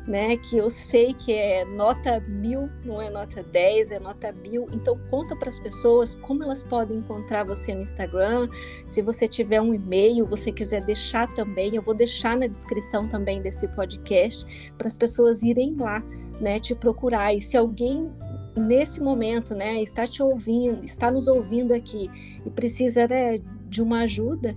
né? 0.07 0.35
Que 0.37 0.57
eu 0.57 0.69
sei 0.69 1.13
que 1.13 1.33
é 1.33 1.65
nota 1.65 2.19
mil, 2.21 2.69
não 2.83 3.01
é 3.01 3.09
nota 3.09 3.41
10, 3.43 3.91
é 3.91 3.99
nota 3.99 4.31
mil. 4.31 4.67
Então 4.71 4.97
conta 5.09 5.35
para 5.35 5.49
as 5.49 5.59
pessoas 5.59 6.15
como 6.15 6.43
elas 6.43 6.63
podem 6.63 6.97
encontrar 6.97 7.45
você 7.45 7.73
no 7.73 7.81
Instagram. 7.81 8.49
Se 8.85 9.01
você 9.01 9.27
tiver 9.27 9.61
um 9.61 9.73
e-mail, 9.73 10.25
você 10.25 10.51
quiser 10.51 10.83
deixar 10.83 11.33
também, 11.33 11.75
eu 11.75 11.81
vou 11.81 11.93
deixar 11.93 12.37
na 12.37 12.47
descrição 12.47 13.07
também 13.07 13.41
desse 13.41 13.67
podcast 13.69 14.45
para 14.77 14.87
as 14.87 14.97
pessoas 14.97 15.41
irem 15.43 15.75
lá, 15.75 15.99
né? 16.39 16.59
Te 16.59 16.75
procurar. 16.75 17.33
E 17.33 17.41
se 17.41 17.55
alguém 17.55 18.11
nesse 18.55 19.01
momento, 19.01 19.55
né, 19.55 19.81
está 19.81 20.07
te 20.07 20.21
ouvindo, 20.21 20.83
está 20.83 21.09
nos 21.09 21.27
ouvindo 21.27 21.73
aqui 21.73 22.07
e 22.45 22.49
precisa 22.51 23.07
né, 23.07 23.39
de 23.67 23.81
uma 23.81 24.01
ajuda, 24.01 24.55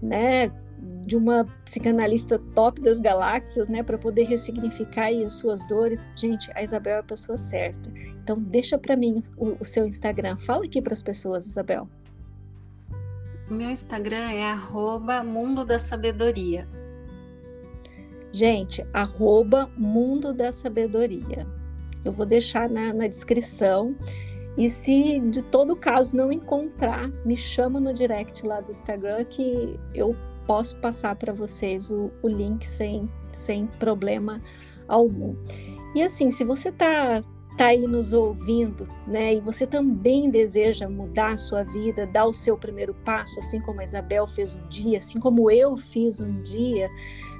né? 0.00 0.50
De 1.04 1.16
uma 1.16 1.44
psicanalista 1.64 2.38
top 2.54 2.80
das 2.80 3.00
galáxias, 3.00 3.68
né, 3.68 3.82
para 3.82 3.98
poder 3.98 4.24
ressignificar 4.24 5.08
as 5.08 5.34
suas 5.34 5.66
dores. 5.66 6.10
Gente, 6.16 6.50
a 6.54 6.62
Isabel 6.62 6.96
é 6.96 6.98
a 7.00 7.02
pessoa 7.02 7.38
certa. 7.38 7.90
Então, 8.22 8.38
deixa 8.38 8.78
para 8.78 8.96
mim 8.96 9.20
o, 9.36 9.56
o, 9.60 9.64
seu 9.64 9.86
Instagram. 9.86 10.36
Fala 10.36 10.64
aqui 10.64 10.80
para 10.80 10.94
as 10.94 11.02
pessoas, 11.02 11.46
Isabel. 11.46 11.88
Meu 13.50 13.70
Instagram 13.70 14.30
é 14.30 14.44
arroba 14.44 15.22
Mundo 15.22 15.64
da 15.64 15.78
Sabedoria. 15.78 16.66
Gente, 18.32 18.84
arroba 18.92 19.70
Mundo 19.76 20.32
da 20.32 20.50
Sabedoria. 20.52 21.46
Eu 22.04 22.12
vou 22.12 22.26
deixar 22.26 22.68
na, 22.68 22.92
na 22.92 23.06
descrição. 23.06 23.94
E 24.56 24.68
se 24.68 25.18
de 25.20 25.42
todo 25.42 25.76
caso 25.76 26.16
não 26.16 26.32
encontrar, 26.32 27.10
me 27.24 27.36
chama 27.36 27.78
no 27.80 27.92
direct 27.92 28.46
lá 28.46 28.60
do 28.60 28.70
Instagram 28.70 29.24
que 29.24 29.78
eu 29.92 30.16
posso 30.46 30.76
passar 30.76 31.16
para 31.16 31.32
vocês 31.32 31.90
o, 31.90 32.10
o, 32.22 32.28
link 32.28 32.66
sem, 32.66 33.08
sem 33.32 33.66
problema 33.78 34.40
algum. 34.88 35.34
E 35.94 36.02
assim, 36.02 36.30
se 36.30 36.44
você 36.44 36.68
está 36.68 37.22
tá 37.56 37.66
aí 37.66 37.86
nos 37.86 38.12
ouvindo, 38.12 38.88
né, 39.06 39.34
e 39.34 39.40
você 39.40 39.66
também 39.66 40.28
deseja 40.28 40.88
mudar 40.88 41.34
a 41.34 41.38
sua 41.38 41.62
vida, 41.62 42.06
dar 42.06 42.26
o 42.26 42.32
seu 42.32 42.56
primeiro 42.56 42.94
passo, 43.04 43.38
assim 43.38 43.60
como 43.60 43.80
a 43.80 43.84
Isabel 43.84 44.26
fez 44.26 44.54
um 44.54 44.68
dia, 44.68 44.98
assim 44.98 45.20
como 45.20 45.50
eu 45.50 45.76
fiz 45.76 46.20
um 46.20 46.42
dia, 46.42 46.90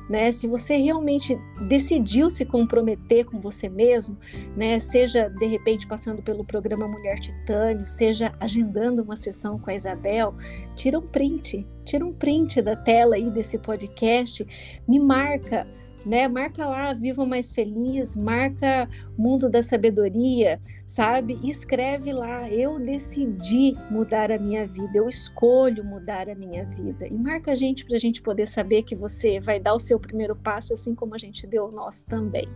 né? 0.08 0.30
Se 0.32 0.46
você 0.46 0.76
realmente 0.76 1.38
decidiu 1.68 2.30
se 2.30 2.44
comprometer 2.44 3.24
com 3.24 3.40
você 3.40 3.68
mesmo, 3.68 4.16
né? 4.56 4.78
Seja 4.78 5.28
de 5.28 5.46
repente 5.46 5.86
passando 5.86 6.22
pelo 6.22 6.44
programa 6.44 6.86
Mulher 6.86 7.18
Titânio, 7.18 7.86
seja 7.86 8.34
agendando 8.40 9.02
uma 9.02 9.16
sessão 9.16 9.58
com 9.58 9.70
a 9.70 9.74
Isabel, 9.74 10.34
tira 10.74 10.98
um 10.98 11.06
print, 11.06 11.66
tira 11.84 12.04
um 12.04 12.12
print 12.12 12.60
da 12.60 12.76
tela 12.76 13.16
aí 13.16 13.30
desse 13.30 13.58
podcast, 13.58 14.46
me 14.86 14.98
marca 14.98 15.66
né? 16.04 16.28
Marca 16.28 16.66
lá 16.66 16.92
Viva 16.92 17.24
Mais 17.24 17.52
Feliz, 17.52 18.16
marca 18.16 18.88
Mundo 19.16 19.48
da 19.48 19.62
Sabedoria, 19.62 20.60
sabe? 20.86 21.38
escreve 21.42 22.12
lá, 22.12 22.48
eu 22.50 22.78
decidi 22.78 23.76
mudar 23.90 24.30
a 24.30 24.38
minha 24.38 24.66
vida, 24.66 24.98
eu 24.98 25.08
escolho 25.08 25.84
mudar 25.84 26.28
a 26.28 26.34
minha 26.34 26.64
vida. 26.66 27.06
E 27.06 27.14
marca 27.14 27.52
a 27.52 27.54
gente 27.54 27.84
para 27.84 27.96
a 27.96 27.98
gente 27.98 28.20
poder 28.22 28.46
saber 28.46 28.82
que 28.82 28.94
você 28.94 29.40
vai 29.40 29.58
dar 29.58 29.74
o 29.74 29.78
seu 29.78 29.98
primeiro 29.98 30.36
passo, 30.36 30.72
assim 30.72 30.94
como 30.94 31.14
a 31.14 31.18
gente 31.18 31.46
deu 31.46 31.66
o 31.66 31.72
nosso 31.72 32.04
também. 32.06 32.46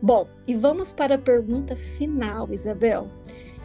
Bom, 0.00 0.28
e 0.46 0.54
vamos 0.54 0.92
para 0.92 1.16
a 1.16 1.18
pergunta 1.18 1.74
final, 1.74 2.52
Isabel. 2.52 3.08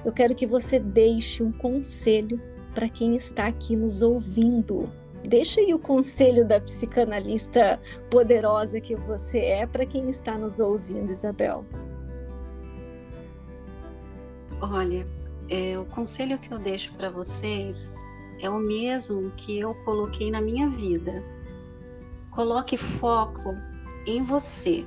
Eu 0.04 0.12
quero 0.12 0.36
que 0.36 0.48
você 0.48 0.80
deixe 0.80 1.44
um 1.44 1.52
conselho 1.52 2.42
para 2.74 2.90
quem 2.90 3.16
está 3.16 3.46
aqui 3.46 3.76
nos 3.76 4.02
ouvindo 4.02 4.92
Deixa 5.26 5.62
aí 5.62 5.74
o 5.74 5.80
conselho 5.80 6.46
da 6.46 6.60
psicanalista 6.60 7.80
poderosa 8.10 8.82
que 8.82 8.96
você 8.96 9.40
é 9.40 9.66
para 9.66 9.86
quem 9.86 10.10
está 10.10 10.38
nos 10.38 10.60
ouvindo, 10.60 11.12
Isabel. 11.12 11.66
Olha, 14.62 15.08
é, 15.50 15.78
o 15.78 15.86
conselho 15.86 16.38
que 16.40 16.54
eu 16.54 16.60
deixo 16.60 16.94
para 16.94 17.10
vocês 17.10 17.92
é 18.40 18.50
o 18.50 18.60
mesmo 18.60 19.32
que 19.32 19.60
eu 19.60 19.74
coloquei 19.86 20.30
na 20.30 20.42
minha 20.42 20.70
vida. 20.70 21.24
Coloque 22.32 22.76
foco 22.76 23.56
em 24.06 24.24
você, 24.24 24.86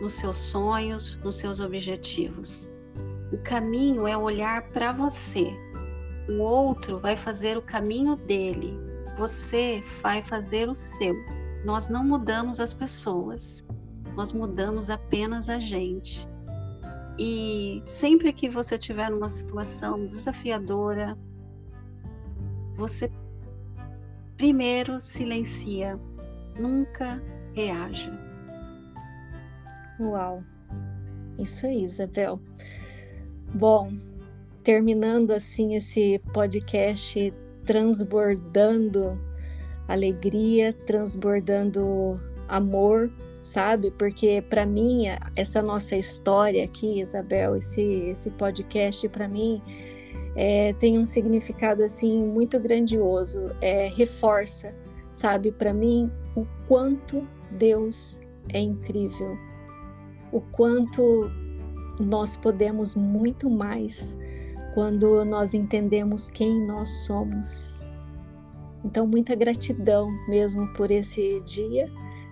nos 0.00 0.12
seus 0.14 0.36
sonhos, 0.36 1.16
nos 1.24 1.36
seus 1.36 1.58
objetivos. 1.58 2.70
O 3.32 3.38
caminho 3.38 4.06
é 4.06 4.16
olhar 4.16 4.62
para 4.68 4.92
você. 4.92 5.52
O 6.28 6.42
outro 6.42 6.98
vai 6.98 7.16
fazer 7.16 7.56
o 7.56 7.62
caminho 7.62 8.14
dele, 8.14 8.78
você 9.16 9.82
vai 10.02 10.22
fazer 10.22 10.68
o 10.68 10.74
seu. 10.74 11.14
Nós 11.64 11.88
não 11.88 12.04
mudamos 12.04 12.58
as 12.58 12.74
pessoas, 12.74 13.64
nós 14.16 14.32
mudamos 14.32 14.90
apenas 14.90 15.48
a 15.48 15.58
gente. 15.58 16.28
E 17.18 17.80
sempre 17.84 18.32
que 18.32 18.48
você 18.48 18.78
tiver 18.78 19.10
numa 19.10 19.28
situação 19.28 20.04
desafiadora, 20.04 21.16
você 22.76 23.10
primeiro 24.36 25.00
silencia, 25.00 25.98
nunca 26.58 27.22
reaja. 27.54 28.10
Uau! 30.00 30.42
Isso 31.38 31.66
aí, 31.66 31.84
Isabel. 31.84 32.40
Bom, 33.54 33.92
terminando 34.64 35.32
assim 35.32 35.74
esse 35.74 36.18
podcast 36.32 37.32
transbordando 37.64 39.20
alegria, 39.88 40.72
transbordando 40.86 42.20
amor, 42.48 43.10
sabe? 43.42 43.90
Porque 43.90 44.42
para 44.48 44.64
mim 44.64 45.04
essa 45.36 45.62
nossa 45.62 45.96
história 45.96 46.64
aqui, 46.64 47.00
Isabel, 47.00 47.56
esse 47.56 47.82
esse 47.82 48.30
podcast 48.30 49.08
para 49.08 49.28
mim 49.28 49.60
é, 50.34 50.72
tem 50.74 50.98
um 50.98 51.04
significado 51.04 51.82
assim 51.82 52.24
muito 52.24 52.58
grandioso, 52.58 53.54
é, 53.60 53.88
reforça, 53.88 54.74
sabe? 55.12 55.52
Para 55.52 55.72
mim 55.74 56.10
o 56.36 56.46
quanto 56.66 57.26
Deus 57.50 58.18
é 58.48 58.60
incrível, 58.60 59.36
o 60.30 60.40
quanto 60.40 61.30
nós 62.00 62.36
podemos 62.36 62.94
muito 62.94 63.50
mais 63.50 64.16
quando 64.74 65.24
nós 65.24 65.54
entendemos 65.54 66.28
quem 66.30 66.66
nós 66.66 66.88
somos. 67.06 67.82
Então, 68.84 69.06
muita 69.06 69.34
gratidão 69.34 70.08
mesmo 70.28 70.72
por 70.74 70.90
esse 70.90 71.40
dia, 71.40 71.90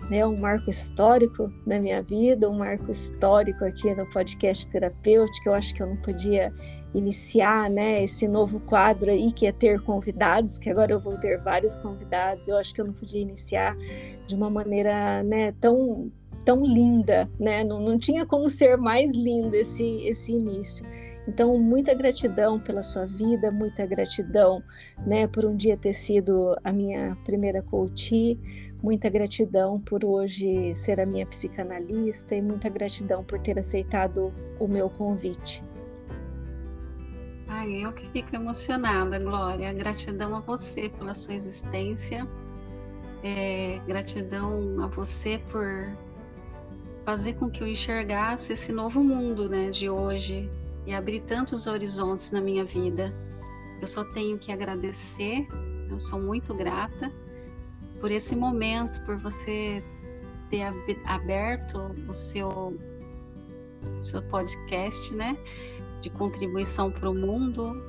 né? 0.09 0.25
Um 0.25 0.37
marco 0.37 0.69
histórico 0.69 1.51
na 1.65 1.79
minha 1.79 2.01
vida, 2.01 2.49
um 2.49 2.57
marco 2.57 2.91
histórico 2.91 3.63
aqui 3.63 3.93
no 3.95 4.05
podcast 4.07 4.67
terapêutico. 4.67 5.49
Eu 5.49 5.53
acho 5.53 5.73
que 5.73 5.81
eu 5.81 5.87
não 5.87 5.97
podia 5.97 6.53
iniciar, 6.93 7.69
né, 7.69 8.03
esse 8.03 8.27
novo 8.27 8.59
quadro 8.59 9.09
aí 9.09 9.31
que 9.31 9.47
é 9.47 9.51
ter 9.53 9.79
convidados, 9.81 10.57
que 10.57 10.69
agora 10.69 10.91
eu 10.91 10.99
vou 10.99 11.17
ter 11.17 11.41
vários 11.41 11.77
convidados. 11.77 12.45
Eu 12.47 12.57
acho 12.57 12.73
que 12.73 12.81
eu 12.81 12.85
não 12.85 12.93
podia 12.93 13.21
iniciar 13.21 13.77
de 14.27 14.35
uma 14.35 14.49
maneira, 14.49 15.23
né, 15.23 15.53
tão 15.53 16.11
tão 16.43 16.65
linda, 16.65 17.29
né? 17.39 17.63
Não, 17.63 17.79
não 17.79 17.99
tinha 17.99 18.25
como 18.25 18.49
ser 18.49 18.75
mais 18.75 19.11
lindo 19.13 19.55
esse 19.55 19.83
esse 20.05 20.31
início. 20.31 20.85
Então, 21.27 21.57
muita 21.59 21.93
gratidão 21.93 22.59
pela 22.59 22.81
sua 22.81 23.05
vida, 23.05 23.51
muita 23.51 23.85
gratidão, 23.85 24.63
né, 25.05 25.27
por 25.27 25.45
um 25.45 25.55
dia 25.55 25.77
ter 25.77 25.93
sido 25.93 26.55
a 26.63 26.71
minha 26.71 27.15
primeira 27.23 27.61
coach, 27.61 28.39
muita 28.81 29.09
gratidão 29.09 29.79
por 29.79 30.03
hoje 30.03 30.75
ser 30.75 30.99
a 30.99 31.05
minha 31.05 31.25
psicanalista 31.25 32.35
e 32.35 32.41
muita 32.41 32.69
gratidão 32.69 33.23
por 33.23 33.39
ter 33.39 33.59
aceitado 33.59 34.33
o 34.59 34.67
meu 34.67 34.89
convite. 34.89 35.63
Ai, 37.47 37.85
eu 37.85 37.91
que 37.91 38.09
fico 38.09 38.35
emocionada, 38.35 39.19
Glória. 39.19 39.73
Gratidão 39.73 40.33
a 40.33 40.39
você 40.39 40.89
pela 40.89 41.13
sua 41.13 41.35
existência. 41.35 42.25
É, 43.23 43.79
gratidão 43.85 44.81
a 44.81 44.87
você 44.87 45.39
por 45.51 45.65
fazer 47.05 47.33
com 47.33 47.49
que 47.49 47.61
eu 47.61 47.67
enxergasse 47.67 48.53
esse 48.53 48.71
novo 48.71 49.03
mundo 49.03 49.49
né, 49.49 49.69
de 49.69 49.89
hoje 49.89 50.49
e 50.85 50.93
abrir 50.93 51.21
tantos 51.21 51.67
horizontes 51.67 52.31
na 52.31 52.41
minha 52.41 52.65
vida. 52.65 53.13
Eu 53.81 53.87
só 53.87 54.03
tenho 54.03 54.37
que 54.37 54.51
agradecer, 54.51 55.47
eu 55.89 55.99
sou 55.99 56.21
muito 56.21 56.53
grata 56.53 57.11
por 57.99 58.11
esse 58.11 58.35
momento, 58.35 59.03
por 59.05 59.17
você 59.17 59.83
ter 60.49 60.63
aberto 61.05 61.77
o 62.07 62.13
seu, 62.13 62.49
o 63.99 64.03
seu 64.03 64.21
podcast, 64.23 65.13
né? 65.13 65.37
de 66.01 66.09
contribuição 66.09 66.91
para 66.91 67.09
o 67.09 67.13
mundo, 67.13 67.81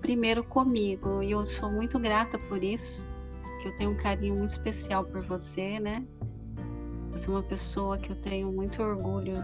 primeiro 0.00 0.42
comigo. 0.44 1.22
E 1.22 1.32
eu 1.32 1.44
sou 1.44 1.70
muito 1.70 1.98
grata 1.98 2.38
por 2.38 2.62
isso, 2.62 3.04
que 3.60 3.68
eu 3.68 3.76
tenho 3.76 3.90
um 3.90 3.96
carinho 3.96 4.36
muito 4.36 4.50
especial 4.50 5.04
por 5.04 5.22
você, 5.22 5.78
né? 5.80 6.06
Você 7.10 7.28
é 7.28 7.32
uma 7.32 7.42
pessoa 7.42 7.98
que 7.98 8.10
eu 8.10 8.16
tenho 8.16 8.50
muito 8.52 8.82
orgulho 8.82 9.36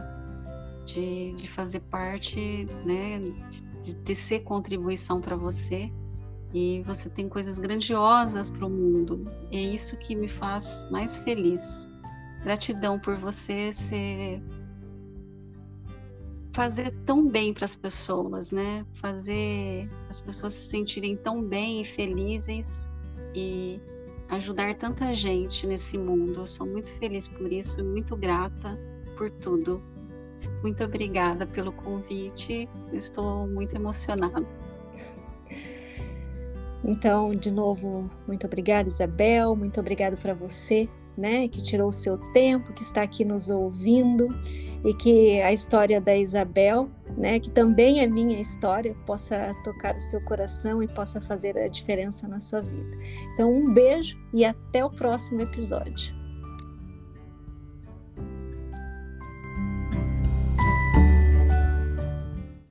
de, 0.84 1.32
de 1.34 1.48
fazer 1.48 1.80
parte, 1.80 2.66
né? 2.84 3.20
De, 3.82 3.94
de 3.94 4.14
ser 4.14 4.40
contribuição 4.40 5.20
para 5.20 5.36
você. 5.36 5.92
E 6.54 6.82
você 6.84 7.08
tem 7.08 7.28
coisas 7.28 7.58
grandiosas 7.58 8.50
para 8.50 8.66
o 8.66 8.70
mundo. 8.70 9.24
E 9.50 9.56
é 9.56 9.60
isso 9.60 9.96
que 9.96 10.14
me 10.14 10.28
faz 10.28 10.86
mais 10.90 11.18
feliz. 11.18 11.88
Gratidão 12.42 12.98
por 12.98 13.16
você 13.16 13.72
ser 13.72 14.42
fazer 16.52 16.90
tão 17.06 17.26
bem 17.26 17.54
para 17.54 17.64
as 17.64 17.74
pessoas, 17.74 18.52
né? 18.52 18.84
Fazer 18.94 19.88
as 20.08 20.20
pessoas 20.20 20.52
se 20.52 20.68
sentirem 20.68 21.16
tão 21.16 21.42
bem 21.42 21.80
e 21.80 21.84
felizes 21.84 22.92
e 23.34 23.80
ajudar 24.28 24.74
tanta 24.76 25.14
gente 25.14 25.66
nesse 25.66 25.96
mundo. 25.96 26.40
Eu 26.40 26.46
sou 26.46 26.66
muito 26.66 26.90
feliz 26.90 27.26
por 27.26 27.50
isso 27.50 27.80
e 27.80 27.82
muito 27.82 28.16
grata 28.16 28.78
por 29.16 29.30
tudo. 29.30 29.82
Muito 30.62 30.84
obrigada 30.84 31.46
pelo 31.46 31.72
convite. 31.72 32.68
Estou 32.92 33.48
muito 33.48 33.74
emocionada. 33.74 34.46
Então, 36.84 37.34
de 37.34 37.50
novo, 37.50 38.10
muito 38.26 38.46
obrigada, 38.46 38.88
Isabel. 38.88 39.54
Muito 39.54 39.78
obrigada 39.80 40.16
para 40.16 40.34
você, 40.34 40.88
né, 41.16 41.46
que 41.48 41.62
tirou 41.62 41.88
o 41.88 41.92
seu 41.92 42.18
tempo, 42.32 42.72
que 42.72 42.82
está 42.82 43.02
aqui 43.02 43.24
nos 43.24 43.50
ouvindo 43.50 44.28
e 44.84 44.92
que 44.94 45.40
a 45.40 45.52
história 45.52 46.00
da 46.00 46.16
Isabel, 46.16 46.90
né, 47.16 47.38
que 47.38 47.50
também 47.50 48.00
é 48.00 48.06
minha 48.06 48.40
história, 48.40 48.96
possa 49.06 49.54
tocar 49.62 49.94
o 49.94 50.00
seu 50.00 50.20
coração 50.24 50.82
e 50.82 50.88
possa 50.88 51.20
fazer 51.20 51.56
a 51.56 51.68
diferença 51.68 52.26
na 52.26 52.40
sua 52.40 52.60
vida. 52.60 52.96
Então, 53.34 53.52
um 53.52 53.72
beijo 53.72 54.16
e 54.34 54.44
até 54.44 54.84
o 54.84 54.90
próximo 54.90 55.40
episódio. 55.40 56.21